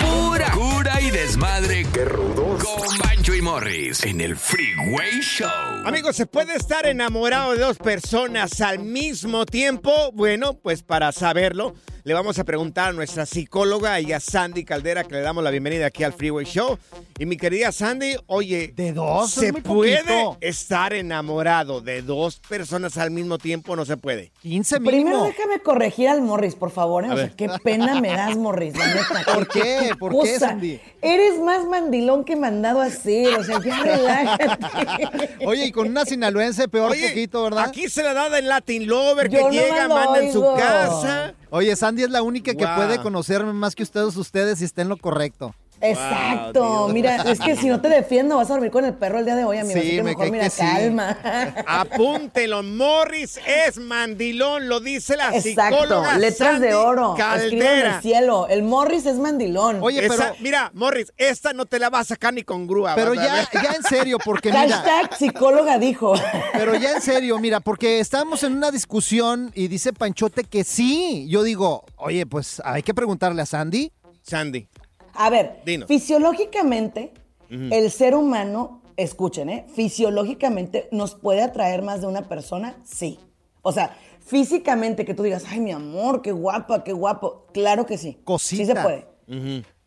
Pura 0.00 0.50
cura 0.52 1.00
y 1.00 1.10
desmadre. 1.10 1.86
Qué 1.92 2.04
rudos. 2.04 2.62
Con 2.64 2.98
Bancho 2.98 3.34
y 3.34 3.42
Morris 3.42 4.04
en 4.04 4.20
el 4.20 4.36
Freeway 4.36 5.20
Show. 5.20 5.48
Amigos, 5.84 6.16
¿se 6.16 6.26
puede 6.26 6.54
estar 6.54 6.86
enamorado 6.86 7.52
de 7.52 7.58
dos 7.58 7.76
personas 7.78 8.60
al 8.60 8.78
mismo 8.80 9.44
tiempo? 9.46 10.10
Bueno, 10.12 10.54
pues 10.54 10.82
para 10.82 11.12
saberlo, 11.12 11.74
le 12.04 12.14
vamos 12.14 12.36
a 12.38 12.44
preguntar 12.44 12.88
a 12.88 12.92
nuestra 12.92 13.26
psicóloga, 13.26 13.96
ella 13.98 14.18
Sandy 14.18 14.64
Caldera, 14.64 15.04
que 15.04 15.14
le 15.14 15.20
damos 15.20 15.44
la 15.44 15.50
bienvenida 15.50 15.86
aquí 15.86 16.02
al 16.02 16.12
Freeway 16.12 16.44
Show. 16.44 16.76
Y 17.16 17.26
mi 17.26 17.36
querida 17.36 17.70
Sandy, 17.70 18.16
oye, 18.26 18.72
¿De 18.74 18.92
dos? 18.92 19.30
¿se 19.30 19.52
puede 19.52 19.98
poquito. 20.02 20.36
estar 20.40 20.94
enamorado 20.94 21.80
de 21.80 22.02
dos 22.02 22.40
personas 22.48 22.98
al 22.98 23.12
mismo 23.12 23.38
tiempo? 23.38 23.76
No 23.76 23.84
se 23.84 23.96
puede. 23.96 24.32
15 24.42 24.80
Primero 24.80 24.96
mínimo. 25.04 25.24
déjame 25.26 25.60
corregir 25.60 26.08
al 26.08 26.22
Morris, 26.22 26.56
por 26.56 26.72
favor. 26.72 27.04
¿eh? 27.04 27.10
O 27.10 27.16
sea, 27.16 27.28
qué 27.30 27.48
pena 27.62 28.00
me 28.00 28.08
das, 28.08 28.36
Morris, 28.36 28.76
la 28.76 28.86
neta. 28.88 29.22
¿Por 29.34 29.46
qué? 29.46 29.92
¿Por 29.96 30.10
qué, 30.10 30.32
cosa. 30.32 30.48
Sandy? 30.48 30.80
Eres 31.00 31.38
más 31.38 31.64
mandilón 31.66 32.24
que 32.24 32.34
mandado 32.34 32.80
a 32.80 32.86
hacer. 32.86 33.38
O 33.38 33.44
sea, 33.44 33.60
ya 33.62 33.80
relájate. 33.84 35.46
Oye, 35.46 35.66
y 35.66 35.70
con 35.72 35.86
una 35.86 36.04
sinaloense 36.04 36.66
peor 36.66 36.90
Oye, 36.90 37.10
poquito, 37.10 37.44
¿verdad? 37.44 37.66
Aquí 37.68 37.88
se 37.88 38.02
la 38.02 38.12
da 38.12 38.36
en 38.36 38.48
Latin 38.48 38.88
Lover, 38.88 39.28
Yo 39.28 39.38
que 39.38 39.44
no 39.44 39.50
llega, 39.50 39.86
manda 39.86 40.20
en 40.20 40.32
su 40.32 40.42
casa. 40.56 41.34
Oye, 41.54 41.76
Sandy 41.76 42.02
es 42.02 42.10
la 42.10 42.22
única 42.22 42.54
que 42.54 42.66
puede 42.66 42.98
conocerme 43.02 43.52
más 43.52 43.74
que 43.74 43.82
ustedes, 43.82 44.16
ustedes 44.16 44.62
y 44.62 44.64
está 44.64 44.80
en 44.80 44.88
lo 44.88 44.96
correcto. 44.96 45.54
Exacto, 45.82 46.62
Wow, 46.62 46.88
mira, 46.92 47.16
es 47.22 47.40
que 47.40 47.56
si 47.56 47.68
no 47.68 47.80
te 47.80 47.88
defiendo 47.88 48.36
vas 48.36 48.48
a 48.50 48.54
dormir 48.54 48.70
con 48.70 48.84
el 48.84 48.94
perro 48.94 49.18
el 49.18 49.24
día 49.24 49.34
de 49.36 49.44
hoy, 49.44 49.58
amigo. 49.58 49.74
Sí, 49.80 49.86
así 49.86 49.96
que 49.96 50.02
me 50.02 50.10
mejor 50.10 50.30
mira, 50.30 50.44
que 50.44 50.50
sí. 50.50 50.60
calma. 50.62 51.18
Apúntelo, 51.66 52.62
Morris 52.62 53.40
es 53.46 53.78
mandilón, 53.78 54.68
lo 54.68 54.80
dice 54.80 55.16
la 55.16 55.36
Exacto, 55.36 55.76
psicóloga 55.82 56.18
letras 56.18 56.60
de 56.60 56.74
oro. 56.74 57.16
Escriban 57.16 57.40
en 57.40 57.50
Caldera. 57.50 57.96
el 57.96 58.02
cielo. 58.02 58.46
El 58.48 58.62
Morris 58.62 59.06
es 59.06 59.16
mandilón. 59.18 59.82
Esa- 59.90 60.34
mira, 60.40 60.70
Morris, 60.74 61.12
esta 61.16 61.52
no 61.52 61.66
te 61.66 61.78
la 61.78 61.90
va 61.90 62.00
a 62.00 62.04
sacar 62.04 62.32
ni 62.34 62.42
con 62.42 62.66
grúa. 62.66 62.94
Pero 62.94 63.14
ya, 63.14 63.48
ya 63.52 63.72
en 63.76 63.82
serio, 63.82 64.18
porque 64.24 64.48
mira. 64.52 64.62
Hashtag 64.68 65.16
psicóloga 65.16 65.78
dijo. 65.78 66.14
Pero 66.52 66.74
ya 66.76 66.92
en 66.92 67.02
serio, 67.02 67.38
mira, 67.38 67.60
porque 67.60 68.00
estamos 68.00 68.42
en 68.42 68.52
una 68.56 68.70
discusión 68.70 69.50
y 69.54 69.68
dice 69.68 69.92
Panchote 69.92 70.44
que 70.44 70.64
sí. 70.64 71.26
Yo 71.28 71.42
digo, 71.42 71.84
oye, 71.96 72.26
pues 72.26 72.60
hay 72.64 72.82
que 72.82 72.94
preguntarle 72.94 73.42
a 73.42 73.46
Sandy. 73.46 73.92
Sandy. 74.22 74.68
A 75.14 75.30
ver, 75.30 75.60
Dinos. 75.64 75.88
fisiológicamente, 75.88 77.12
el 77.50 77.90
ser 77.90 78.14
humano, 78.14 78.82
escuchen, 78.96 79.50
¿eh? 79.50 79.66
Fisiológicamente, 79.74 80.88
¿nos 80.90 81.14
puede 81.14 81.42
atraer 81.42 81.82
más 81.82 82.00
de 82.00 82.06
una 82.06 82.28
persona? 82.28 82.76
Sí. 82.84 83.18
O 83.62 83.72
sea, 83.72 83.96
físicamente 84.20 85.04
que 85.04 85.14
tú 85.14 85.22
digas, 85.22 85.44
ay, 85.48 85.60
mi 85.60 85.72
amor, 85.72 86.22
qué 86.22 86.32
guapa, 86.32 86.84
qué 86.84 86.92
guapo. 86.92 87.46
Claro 87.52 87.86
que 87.86 87.98
sí. 87.98 88.20
Sí 88.38 88.64
se 88.64 88.74
puede. 88.74 89.06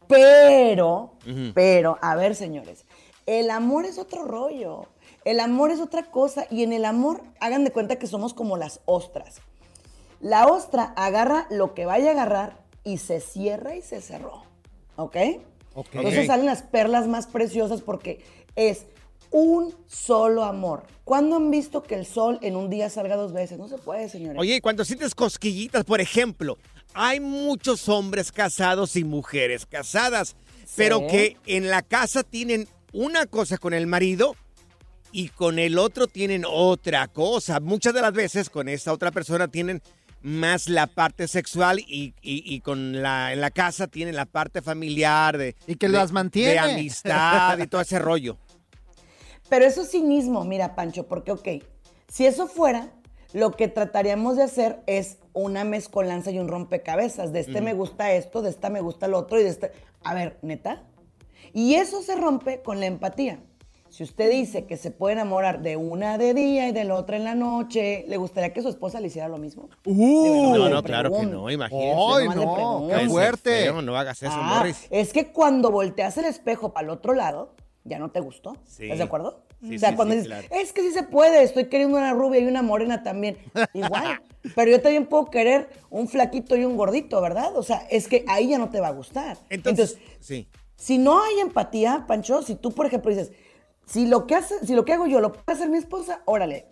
Pero, 0.07 1.13
pero, 1.53 1.97
a 2.01 2.15
ver, 2.15 2.35
señores, 2.35 2.85
el 3.25 3.49
amor 3.49 3.85
es 3.85 3.97
otro 3.97 4.25
rollo. 4.25 4.85
El 5.23 5.39
amor 5.39 5.71
es 5.71 5.79
otra 5.79 6.03
cosa. 6.11 6.45
Y 6.51 6.63
en 6.63 6.73
el 6.73 6.85
amor, 6.85 7.21
hagan 7.39 7.63
de 7.63 7.71
cuenta 7.71 7.97
que 7.97 8.07
somos 8.07 8.33
como 8.33 8.57
las 8.57 8.81
ostras. 8.85 9.41
La 10.21 10.47
ostra 10.47 10.93
agarra 10.95 11.47
lo 11.49 11.73
que 11.73 11.85
vaya 11.85 12.09
a 12.09 12.13
agarrar 12.13 12.57
y 12.83 12.99
se 12.99 13.19
cierra 13.19 13.75
y 13.75 13.81
se 13.81 14.01
cerró. 14.01 14.44
¿Ok? 14.95 15.15
Entonces 15.15 16.21
Ok. 16.21 16.27
salen 16.27 16.45
las 16.45 16.63
perlas 16.63 17.08
más 17.08 17.27
preciosas 17.27 17.81
porque 17.81 18.23
es 18.55 18.86
un 19.31 19.75
solo 19.88 20.45
amor. 20.45 20.84
¿Cuándo 21.03 21.36
han 21.36 21.51
visto 21.51 21.84
que 21.84 21.95
el 21.95 22.05
sol 22.05 22.39
en 22.41 22.55
un 22.55 22.69
día 22.69 22.89
salga 22.89 23.15
dos 23.17 23.34
veces? 23.34 23.58
No 23.58 23.67
se 23.67 23.77
puede, 23.77 24.08
señores. 24.08 24.39
Oye, 24.39 24.55
y 24.55 24.62
cuando 24.62 24.86
sientes 24.86 25.13
cosquillitas, 25.13 25.84
por 25.84 25.99
ejemplo, 25.99 26.58
hay 26.93 27.19
muchos 27.19 27.89
hombres 27.89 28.31
casados 28.31 28.95
y 28.95 29.03
mujeres 29.03 29.65
casadas, 29.65 30.38
pero 30.77 31.05
que 31.08 31.36
en 31.45 31.69
la 31.69 31.81
casa 31.81 32.23
tienen 32.23 32.69
una 32.93 33.25
cosa 33.25 33.58
con 33.58 33.73
el 33.73 33.88
marido 33.88 34.36
y 35.12 35.29
con 35.29 35.60
el 35.60 35.77
otro 35.77 36.08
tienen 36.08 36.45
otra 36.47 37.08
cosa. 37.10 37.60
Muchas 37.60 37.93
de 37.93 38.01
las 38.01 38.13
veces 38.13 38.49
con 38.49 38.69
esta 38.69 38.93
otra 38.93 39.12
persona 39.12 39.49
tienen 39.49 39.81
más 40.25 40.69
la 40.69 40.88
parte 40.88 41.27
sexual 41.27 41.79
y, 41.79 42.15
y- 42.21 42.43
y 42.55 42.61
con 42.61 43.01
la 43.03 43.31
en 43.31 43.41
la 43.41 43.51
casa 43.51 43.85
tienen 43.85 44.15
la 44.15 44.25
parte 44.25 44.63
familiar 44.63 45.38
de 45.38 45.55
y 45.67 45.75
que 45.75 45.85
de- 45.88 45.93
las 45.93 46.11
mantiene. 46.11 46.53
de 46.53 46.59
amistad 46.59 47.59
y 47.59 47.67
todo 47.67 47.81
ese 47.81 47.99
rollo. 47.99 48.38
Pero 49.49 49.65
eso 49.65 49.83
es 49.83 49.91
cinismo, 49.91 50.43
mira, 50.43 50.73
Pancho, 50.73 51.05
porque, 51.07 51.31
ok, 51.31 51.47
si 52.07 52.25
eso 52.25 52.47
fuera, 52.47 52.89
lo 53.33 53.51
que 53.51 53.67
trataríamos 53.67 54.38
de 54.38 54.43
hacer 54.43 54.79
es 54.88 55.17
una 55.33 55.63
mezcolanza 55.63 56.31
y 56.31 56.39
un 56.39 56.47
rompecabezas. 56.47 57.31
De 57.31 57.41
este 57.41 57.61
me 57.61 57.73
gusta 57.73 58.11
esto, 58.13 58.41
de 58.41 58.49
esta 58.49 58.71
me 58.71 58.81
gusta 58.81 59.07
lo 59.07 59.19
otro 59.19 59.39
y 59.39 59.43
de 59.43 59.49
este. 59.49 59.71
A 60.03 60.15
ver, 60.15 60.39
neta. 60.41 60.81
Y 61.53 61.75
eso 61.75 62.01
se 62.01 62.15
rompe 62.15 62.61
con 62.63 62.79
la 62.79 62.88
empatía. 62.88 63.39
Si 63.95 64.03
usted 64.03 64.29
dice 64.29 64.65
que 64.65 64.75
se 64.75 64.91
puede 64.91 65.13
enamorar 65.13 65.62
de 65.62 65.77
una 65.77 66.17
de 66.17 66.34
día 66.34 66.67
y 66.67 66.73
de 66.73 66.84
la 66.84 66.95
otra 66.95 67.15
en 67.15 67.23
la 67.23 67.34
noche, 67.34 68.03
¿le 68.10 68.17
gustaría 68.17 68.51
que 68.51 68.62
su 68.62 68.67
esposa 68.67 68.99
le 68.99 69.08
hiciera 69.08 69.29
lo 69.29 69.38
mismo? 69.38 69.69
No, 69.86 70.67
no, 70.67 70.84
claro 70.84 71.13
que 71.13 71.25
no, 71.25 71.49
imagínese. 71.49 71.95
Ay, 71.97 72.27
pregunto. 72.27 72.88
Cállese, 72.91 73.38
feo, 73.38 73.81
no 73.81 73.95
hagas 73.95 74.21
eso, 74.21 74.34
Ah, 74.36 74.55
Morris. 74.58 74.88
Es 74.89 75.13
que 75.13 75.31
cuando 75.31 75.71
volteas 75.71 76.17
el 76.17 76.25
espejo 76.25 76.73
para 76.73 76.84
el 76.84 76.89
otro 76.89 77.13
lado, 77.13 77.55
ya 77.86 77.97
no 77.97 78.12
te 78.12 78.19
gustó. 78.19 78.58
Sí. 78.65 78.84
¿Estás 78.84 78.97
de 78.97 79.03
acuerdo? 79.05 79.45
Sí, 79.62 79.77
o 79.77 79.79
sea, 79.79 79.91
sí, 79.91 79.95
cuando 79.95 80.13
sí, 80.13 80.19
dices, 80.23 80.39
claro. 80.41 80.62
es 80.62 80.73
que 80.73 80.81
sí 80.81 80.91
se 80.91 81.03
puede, 81.03 81.41
estoy 81.43 81.69
queriendo 81.69 81.97
una 81.97 82.12
rubia 82.12 82.41
y 82.41 82.47
una 82.47 82.63
morena 82.63 83.01
también. 83.01 83.38
Igual. 83.73 84.21
Pero 84.58 84.71
yo 84.71 84.81
también 84.81 85.05
puedo 85.05 85.27
querer 85.27 85.69
un 85.89 86.10
flaquito 86.10 86.58
y 86.58 86.65
un 86.65 86.75
gordito, 86.75 87.21
¿verdad? 87.21 87.55
O 87.55 87.63
sea, 87.63 87.88
es 87.89 88.10
que 88.10 88.25
ahí 88.27 88.49
ya 88.49 88.58
no 88.58 88.69
te 88.69 88.81
va 88.81 88.89
a 88.89 88.91
gustar. 88.91 89.38
Entonces, 89.49 89.97
Sí. 90.19 90.49
si 90.75 90.97
no 90.97 91.23
hay 91.23 91.39
empatía, 91.39 92.03
Pancho, 92.10 92.41
si 92.41 92.55
tú, 92.55 92.73
por 92.73 92.88
ejemplo, 92.88 93.10
dices, 93.10 93.31
si 93.86 94.06
lo 94.08 94.28
que, 94.28 94.36
hace, 94.36 94.65
si 94.65 94.74
lo 94.76 94.86
que 94.86 94.93
hago 94.93 95.08
yo 95.08 95.19
lo 95.21 95.32
puede 95.34 95.58
hacer 95.58 95.69
mi 95.69 95.78
esposa, 95.78 96.21
órale. 96.26 96.65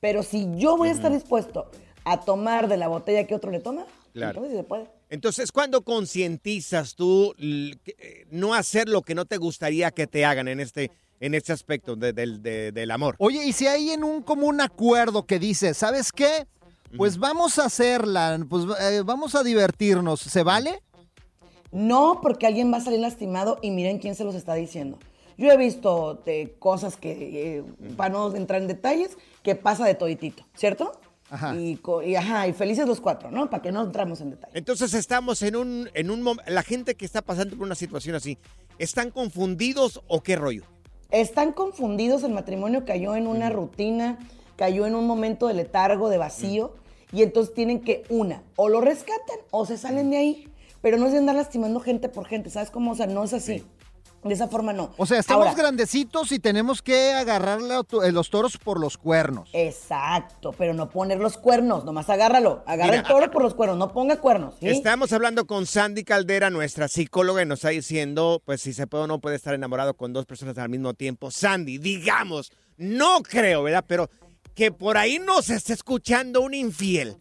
Pero 0.00 0.22
si 0.22 0.48
yo 0.56 0.76
voy 0.76 0.88
a 0.88 0.92
estar 0.92 1.12
dispuesto 1.12 1.70
a 2.04 2.20
tomar 2.20 2.68
de 2.68 2.76
la 2.76 2.88
botella 2.88 3.26
que 3.26 3.34
otro 3.34 3.50
le 3.50 3.60
toma, 3.60 3.86
Claro. 4.12 4.30
entonces 4.30 4.52
sí 4.52 4.56
se 4.58 4.64
puede. 4.64 4.86
Entonces, 5.10 5.50
¿cuándo 5.52 5.82
concientizas 5.82 6.94
tú 6.94 7.34
eh, 7.38 8.26
no 8.30 8.54
hacer 8.54 8.88
lo 8.88 9.02
que 9.02 9.14
no 9.14 9.24
te 9.24 9.36
gustaría 9.38 9.90
que 9.90 10.06
te 10.06 10.24
hagan 10.24 10.48
en 10.48 10.60
este, 10.60 10.90
en 11.20 11.34
este 11.34 11.52
aspecto 11.52 11.96
de- 11.96 12.12
del- 12.12 12.42
de- 12.42 12.72
del 12.72 12.90
amor? 12.90 13.14
Oye, 13.18 13.44
y 13.44 13.52
si 13.52 13.66
hay 13.66 13.90
en 13.90 14.04
un 14.04 14.22
común 14.22 14.60
acuerdo 14.60 15.24
que 15.26 15.38
dice, 15.38 15.72
¿sabes 15.74 16.12
qué? 16.12 16.46
Pues 16.96 17.18
vamos 17.18 17.58
a 17.58 17.64
hacerla, 17.64 18.38
pues 18.48 18.64
eh, 18.80 19.02
vamos 19.04 19.34
a 19.34 19.42
divertirnos, 19.42 20.20
¿se 20.20 20.42
vale? 20.44 20.80
No, 21.72 22.20
porque 22.22 22.46
alguien 22.46 22.72
va 22.72 22.76
a 22.76 22.80
salir 22.80 23.00
lastimado 23.00 23.58
y 23.62 23.70
miren 23.70 23.98
quién 23.98 24.14
se 24.14 24.22
los 24.24 24.34
está 24.36 24.54
diciendo. 24.54 24.98
Yo 25.36 25.50
he 25.50 25.56
visto 25.56 26.22
eh, 26.26 26.54
cosas 26.58 26.96
que, 26.96 27.58
eh, 27.58 27.64
para 27.96 28.10
no 28.10 28.34
entrar 28.34 28.62
en 28.62 28.68
detalles, 28.68 29.16
que 29.42 29.54
pasa 29.54 29.84
de 29.84 29.94
toditito, 29.94 30.44
¿cierto? 30.54 30.92
Ajá. 31.30 31.54
Y, 31.56 31.80
ajá, 32.14 32.46
y 32.46 32.52
felices 32.52 32.86
los 32.86 33.00
cuatro, 33.00 33.30
¿no? 33.30 33.50
Para 33.50 33.62
que 33.62 33.72
no 33.72 33.82
entramos 33.82 34.20
en 34.20 34.30
detalles. 34.30 34.54
Entonces 34.54 34.94
estamos 34.94 35.42
en 35.42 35.56
un, 35.56 35.90
en 35.94 36.10
un 36.10 36.38
la 36.46 36.62
gente 36.62 36.94
que 36.94 37.04
está 37.04 37.22
pasando 37.22 37.56
por 37.56 37.66
una 37.66 37.74
situación 37.74 38.14
así, 38.14 38.38
¿están 38.78 39.10
confundidos 39.10 40.00
o 40.06 40.22
qué 40.22 40.36
rollo? 40.36 40.62
Están 41.10 41.52
confundidos, 41.52 42.22
el 42.24 42.32
matrimonio 42.32 42.84
cayó 42.84 43.16
en 43.16 43.26
una 43.26 43.50
rutina, 43.50 44.18
cayó 44.56 44.86
en 44.86 44.94
un 44.94 45.06
momento 45.06 45.48
de 45.48 45.54
letargo, 45.54 46.08
de 46.08 46.18
vacío, 46.18 46.74
y 47.12 47.22
entonces 47.22 47.54
tienen 47.54 47.80
que, 47.80 48.04
una, 48.08 48.42
o 48.56 48.68
lo 48.68 48.80
rescatan 48.80 49.38
o 49.50 49.66
se 49.66 49.78
salen 49.78 50.10
de 50.10 50.16
ahí, 50.16 50.48
pero 50.80 50.98
no 50.98 51.06
es 51.06 51.12
de 51.12 51.18
andar 51.18 51.36
lastimando 51.36 51.80
gente 51.80 52.08
por 52.08 52.26
gente, 52.26 52.50
¿sabes 52.50 52.70
cómo? 52.70 52.92
O 52.92 52.94
sea, 52.94 53.06
no 53.06 53.24
es 53.24 53.32
así. 53.32 53.64
De 54.24 54.34
esa 54.34 54.48
forma 54.48 54.72
no. 54.72 54.90
O 54.96 55.04
sea, 55.04 55.18
estamos 55.18 55.46
Ahora, 55.46 55.56
grandecitos 55.56 56.32
y 56.32 56.38
tenemos 56.38 56.80
que 56.80 57.12
agarrar 57.12 57.60
eh, 57.60 58.12
los 58.12 58.30
toros 58.30 58.56
por 58.56 58.80
los 58.80 58.96
cuernos. 58.96 59.50
Exacto, 59.52 60.54
pero 60.56 60.72
no 60.72 60.88
poner 60.88 61.18
los 61.18 61.36
cuernos, 61.36 61.84
nomás 61.84 62.08
agárralo. 62.08 62.62
Agarra 62.66 62.92
Mira, 62.92 63.02
el 63.02 63.06
toro 63.06 63.30
por 63.30 63.42
los 63.42 63.54
cuernos, 63.54 63.76
no 63.78 63.92
ponga 63.92 64.16
cuernos. 64.20 64.54
¿sí? 64.60 64.68
Estamos 64.68 65.12
hablando 65.12 65.46
con 65.46 65.66
Sandy 65.66 66.04
Caldera, 66.04 66.48
nuestra 66.48 66.88
psicóloga, 66.88 67.42
y 67.42 67.46
nos 67.46 67.58
está 67.58 67.68
diciendo, 67.68 68.42
pues 68.44 68.62
si 68.62 68.72
se 68.72 68.86
puede 68.86 69.04
o 69.04 69.06
no 69.06 69.20
puede 69.20 69.36
estar 69.36 69.54
enamorado 69.54 69.94
con 69.94 70.12
dos 70.12 70.24
personas 70.24 70.56
al 70.56 70.70
mismo 70.70 70.94
tiempo. 70.94 71.30
Sandy, 71.30 71.78
digamos, 71.78 72.50
no 72.78 73.22
creo, 73.22 73.62
¿verdad? 73.62 73.84
Pero 73.86 74.08
que 74.54 74.72
por 74.72 74.96
ahí 74.96 75.18
nos 75.18 75.50
esté 75.50 75.72
escuchando 75.72 76.40
un 76.40 76.54
infiel. 76.54 77.16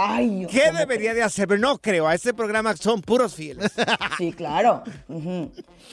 Ay, 0.00 0.46
¿Qué 0.50 0.62
¿cómo 0.66 0.78
debería 0.78 1.12
de 1.12 1.22
hacer? 1.24 1.48
Pero 1.48 1.60
no 1.60 1.78
creo, 1.78 2.06
a 2.06 2.14
este 2.14 2.32
programa 2.32 2.76
son 2.76 3.02
puros 3.02 3.34
fieles. 3.34 3.72
Sí, 4.18 4.32
claro. 4.32 4.82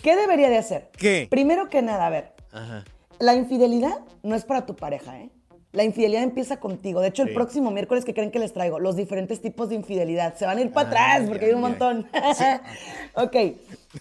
¿Qué 0.04 0.15
debería 0.15 0.50
de 0.50 0.58
hacer? 0.58 0.89
¿Qué? 0.98 1.28
Primero 1.30 1.70
que 1.70 1.82
nada, 1.82 2.08
a 2.08 2.10
ver, 2.10 2.34
Ajá. 2.52 2.84
la 3.20 3.36
infidelidad 3.36 4.00
no 4.24 4.36
es 4.36 4.46
para 4.46 4.65
tu 4.65 4.76
pareja, 4.76 5.20
¿eh? 5.20 5.30
La 5.72 5.84
infidelidad 5.84 6.24
empieza 6.24 6.58
contigo. 6.62 7.02
De 7.02 7.10
hecho, 7.10 7.24
el 7.24 7.30
Sí. 7.30 7.34
próximo 7.36 7.70
miércoles 7.70 8.06
que 8.06 8.13
creen 8.13 8.32
que 8.32 8.39
les 8.39 8.54
traigo 8.54 8.80
los 8.80 8.96
diferentes 8.96 9.41
tipos 9.41 9.68
de 9.70 9.76
infidelidad. 9.76 10.36
Se 10.38 10.46
van 10.46 10.58
a 10.58 10.62
ir 10.62 10.72
para 10.72 10.88
atrás 10.88 11.24
porque 11.28 11.48
hay 11.48 11.52
un 11.54 11.60
montón. 11.62 12.08
ok, 13.15 13.36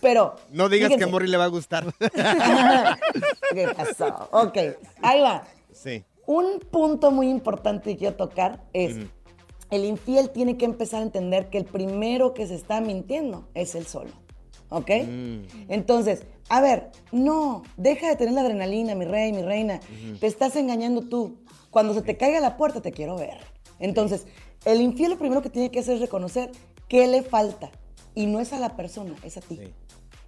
pero. 0.00 0.36
No 0.52 0.68
digas 0.68 0.92
que 0.96 1.02
a. 1.02 1.06
Morri 1.08 1.26
le 1.26 1.36
va 1.36 1.44
a 1.44 1.48
gustar. 1.48 1.84
¿Qué 3.52 3.68
pasó? 3.76 4.28
Ok, 4.30 4.56
ahí 5.02 5.20
va. 5.20 5.44
Sí. 5.72 6.04
Un 6.26 6.60
punto 6.70 7.10
muy 7.10 7.28
importante 7.28 7.90
que 7.92 7.96
quiero 7.98 8.14
tocar 8.14 8.60
es. 8.72 8.96
El 9.74 9.84
infiel 9.84 10.30
tiene 10.30 10.56
que 10.56 10.64
empezar 10.64 11.00
a 11.00 11.04
entender 11.04 11.50
que 11.50 11.58
el 11.58 11.64
primero 11.64 12.34
que 12.34 12.46
se 12.46 12.54
está 12.54 12.80
mintiendo 12.80 13.48
es 13.54 13.74
él 13.74 13.86
solo. 13.86 14.10
¿Ok? 14.68 14.90
Mm. 15.06 15.42
Entonces, 15.68 16.24
a 16.48 16.60
ver, 16.60 16.90
no, 17.12 17.62
deja 17.76 18.08
de 18.08 18.16
tener 18.16 18.34
la 18.34 18.42
adrenalina, 18.42 18.94
mi 18.94 19.04
rey, 19.04 19.32
mi 19.32 19.42
reina. 19.42 19.80
Te 20.20 20.26
estás 20.26 20.56
engañando 20.56 21.02
tú. 21.02 21.38
Cuando 21.70 21.94
se 21.94 22.02
te 22.02 22.16
caiga 22.16 22.40
la 22.40 22.56
puerta, 22.56 22.80
te 22.80 22.92
quiero 22.92 23.16
ver. 23.16 23.38
Entonces, 23.78 24.26
el 24.64 24.80
infiel 24.80 25.10
lo 25.10 25.18
primero 25.18 25.42
que 25.42 25.50
tiene 25.50 25.70
que 25.70 25.80
hacer 25.80 25.94
es 25.94 26.00
reconocer 26.00 26.50
qué 26.88 27.06
le 27.06 27.22
falta. 27.22 27.70
Y 28.14 28.26
no 28.26 28.40
es 28.40 28.52
a 28.52 28.58
la 28.58 28.76
persona, 28.76 29.14
es 29.24 29.36
a 29.36 29.40
ti. 29.40 29.60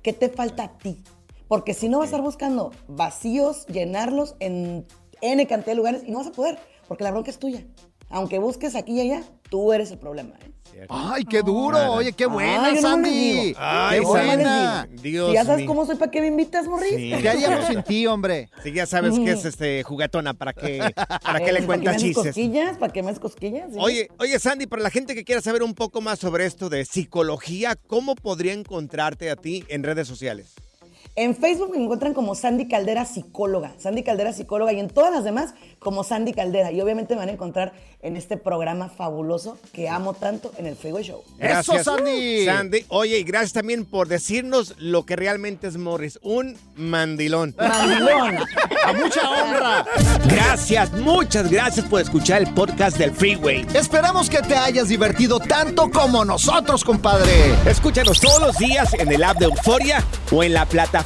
¿Qué 0.03 0.13
te 0.13 0.29
falta 0.29 0.65
a 0.65 0.79
ti? 0.79 1.03
Porque 1.49 1.75
si 1.75 1.89
no 1.89 1.99
vas 1.99 2.07
a 2.07 2.09
estar 2.09 2.23
buscando 2.23 2.73
vacíos, 2.89 3.67
llenarlos 3.67 4.35
en 4.41 4.87
N 5.21 5.47
cantidad 5.47 5.73
de 5.73 5.77
lugares 5.77 6.03
y 6.05 6.11
no 6.11 6.19
vas 6.19 6.27
a 6.29 6.33
poder, 6.33 6.59
porque 6.89 7.05
la 7.05 7.11
bronca 7.11 7.31
es 7.31 7.39
tuya. 7.39 7.65
Aunque 8.09 8.39
busques 8.39 8.75
aquí 8.75 8.93
y 8.95 9.01
allá, 9.01 9.23
tú 9.51 9.73
eres 9.73 9.91
el 9.91 9.99
problema. 9.99 10.35
¿eh? 10.45 10.53
Ay, 10.91 11.25
qué 11.25 11.41
duro. 11.43 11.79
Ah. 11.79 11.91
Oye, 11.93 12.13
qué 12.13 12.27
buena, 12.27 12.67
Ay, 12.67 12.75
no 12.75 12.83
Sandy. 12.83 13.09
digo. 13.11 13.59
Ay, 13.59 13.99
qué 14.01 14.05
buena. 14.05 14.89
Dios 15.03 15.33
ya 15.33 15.45
sabes 15.45 15.65
cómo 15.65 15.87
soy, 15.87 15.97
¿para 15.97 16.11
qué 16.11 16.21
me 16.21 16.27
invitas, 16.27 16.67
Morris? 16.67 16.95
Sí. 16.95 17.13
¿Qué 17.23 17.29
haríamos 17.29 17.67
sin 17.67 17.83
ti, 17.83 18.07
hombre? 18.07 18.51
Sí, 18.63 18.73
ya 18.73 18.85
sabes 18.85 19.19
que 19.19 19.31
es 19.33 19.45
este 19.47 19.83
juguetona 19.85 20.35
para 20.35 20.53
que, 20.53 20.79
para 21.23 21.39
que 21.41 21.47
Eh, 21.49 21.53
le 21.53 21.59
¿Para 21.61 21.67
cuentas 21.67 21.85
me 21.93 21.97
haces 21.97 22.03
chistes. 22.03 22.25
cosquillas? 22.27 22.77
¿Para 22.77 22.93
que 22.93 23.03
me 23.03 23.09
haces 23.11 23.21
cosquillas? 23.21 23.73
Sí. 23.73 23.79
Oye, 23.81 24.09
oye, 24.19 24.39
Sandy, 24.39 24.67
para 24.67 24.83
la 24.83 24.91
gente 24.91 25.15
que 25.15 25.25
quiera 25.25 25.41
saber 25.41 25.63
un 25.63 25.75
poco 25.75 26.01
más 26.03 26.19
sobre 26.19 26.45
esto 26.45 26.69
de 26.69 26.85
psicología, 26.85 27.77
¿cómo 27.87 28.15
podría 28.15 28.53
encontrarte 28.53 29.31
a 29.31 29.37
ti 29.37 29.65
en 29.69 29.83
redes 29.83 30.07
sociales? 30.07 30.53
En 31.19 31.35
Facebook 31.35 31.71
me 31.71 31.83
encuentran 31.83 32.13
como 32.13 32.35
Sandy 32.35 32.69
Caldera 32.69 33.07
Psicóloga, 33.07 33.73
Sandy 33.79 34.03
Caldera 34.03 34.35
Psicóloga 34.35 34.75
y 34.75 34.81
en 34.81 34.91
todas 34.91 35.11
las 35.11 35.25
demás 35.25 35.55
como 35.79 36.05
Sandy 36.05 36.35
Caldera. 36.35 36.73
Y 36.73 36.81
obviamente 36.83 37.15
me 37.15 37.21
van 37.21 37.31
a 37.31 37.33
encontrar 37.33 37.73
en 38.03 38.19
este 38.19 38.37
programa 38.37 38.91
fabuloso 38.91 39.57
que 39.73 39.89
amo 39.89 40.13
tanto 40.13 40.53
en 40.59 40.67
el 40.67 40.77
Freeway 40.77 41.03
Show. 41.05 41.25
Gracias, 41.39 41.81
¡Eso, 41.81 41.97
Sandy! 41.97 42.45
Sandy. 42.45 42.85
Oye, 42.89 43.19
y 43.19 43.25
gracias 43.25 43.55
también 43.55 43.87
por 43.87 44.09
decirnos 44.09 44.75
lo 44.77 45.07
que 45.07 45.17
realmente 45.17 45.69
es 45.69 45.79
Morris. 45.79 46.19
Un 46.21 46.59
mandilón. 46.75 47.55
Mandilón. 47.57 48.37
¡A 48.85 48.93
mucha 48.93 49.31
honra! 49.31 49.87
Gracias, 50.29 50.93
muchas 50.93 51.51
gracias 51.51 51.87
por 51.87 52.03
escuchar 52.03 52.43
el 52.43 52.53
podcast 52.53 52.99
del 52.99 53.13
Freeway. 53.13 53.67
Esperamos 53.73 54.29
que 54.29 54.43
te 54.43 54.55
hayas 54.55 54.89
divertido 54.89 55.41
tanto 55.41 55.91
como 55.91 56.27
nosotros, 56.27 56.85
compadre. 56.85 57.55
Escúchanos 57.67 58.21
todos 58.21 58.39
los 58.39 58.59
días 58.59 58.93
en 58.93 59.11
el 59.11 59.25
app 59.25 59.39
de 59.39 59.47
Euforia 59.47 60.05
o 60.31 60.45
en 60.45 60.53
la 60.53 60.67
plataforma 60.67 61.06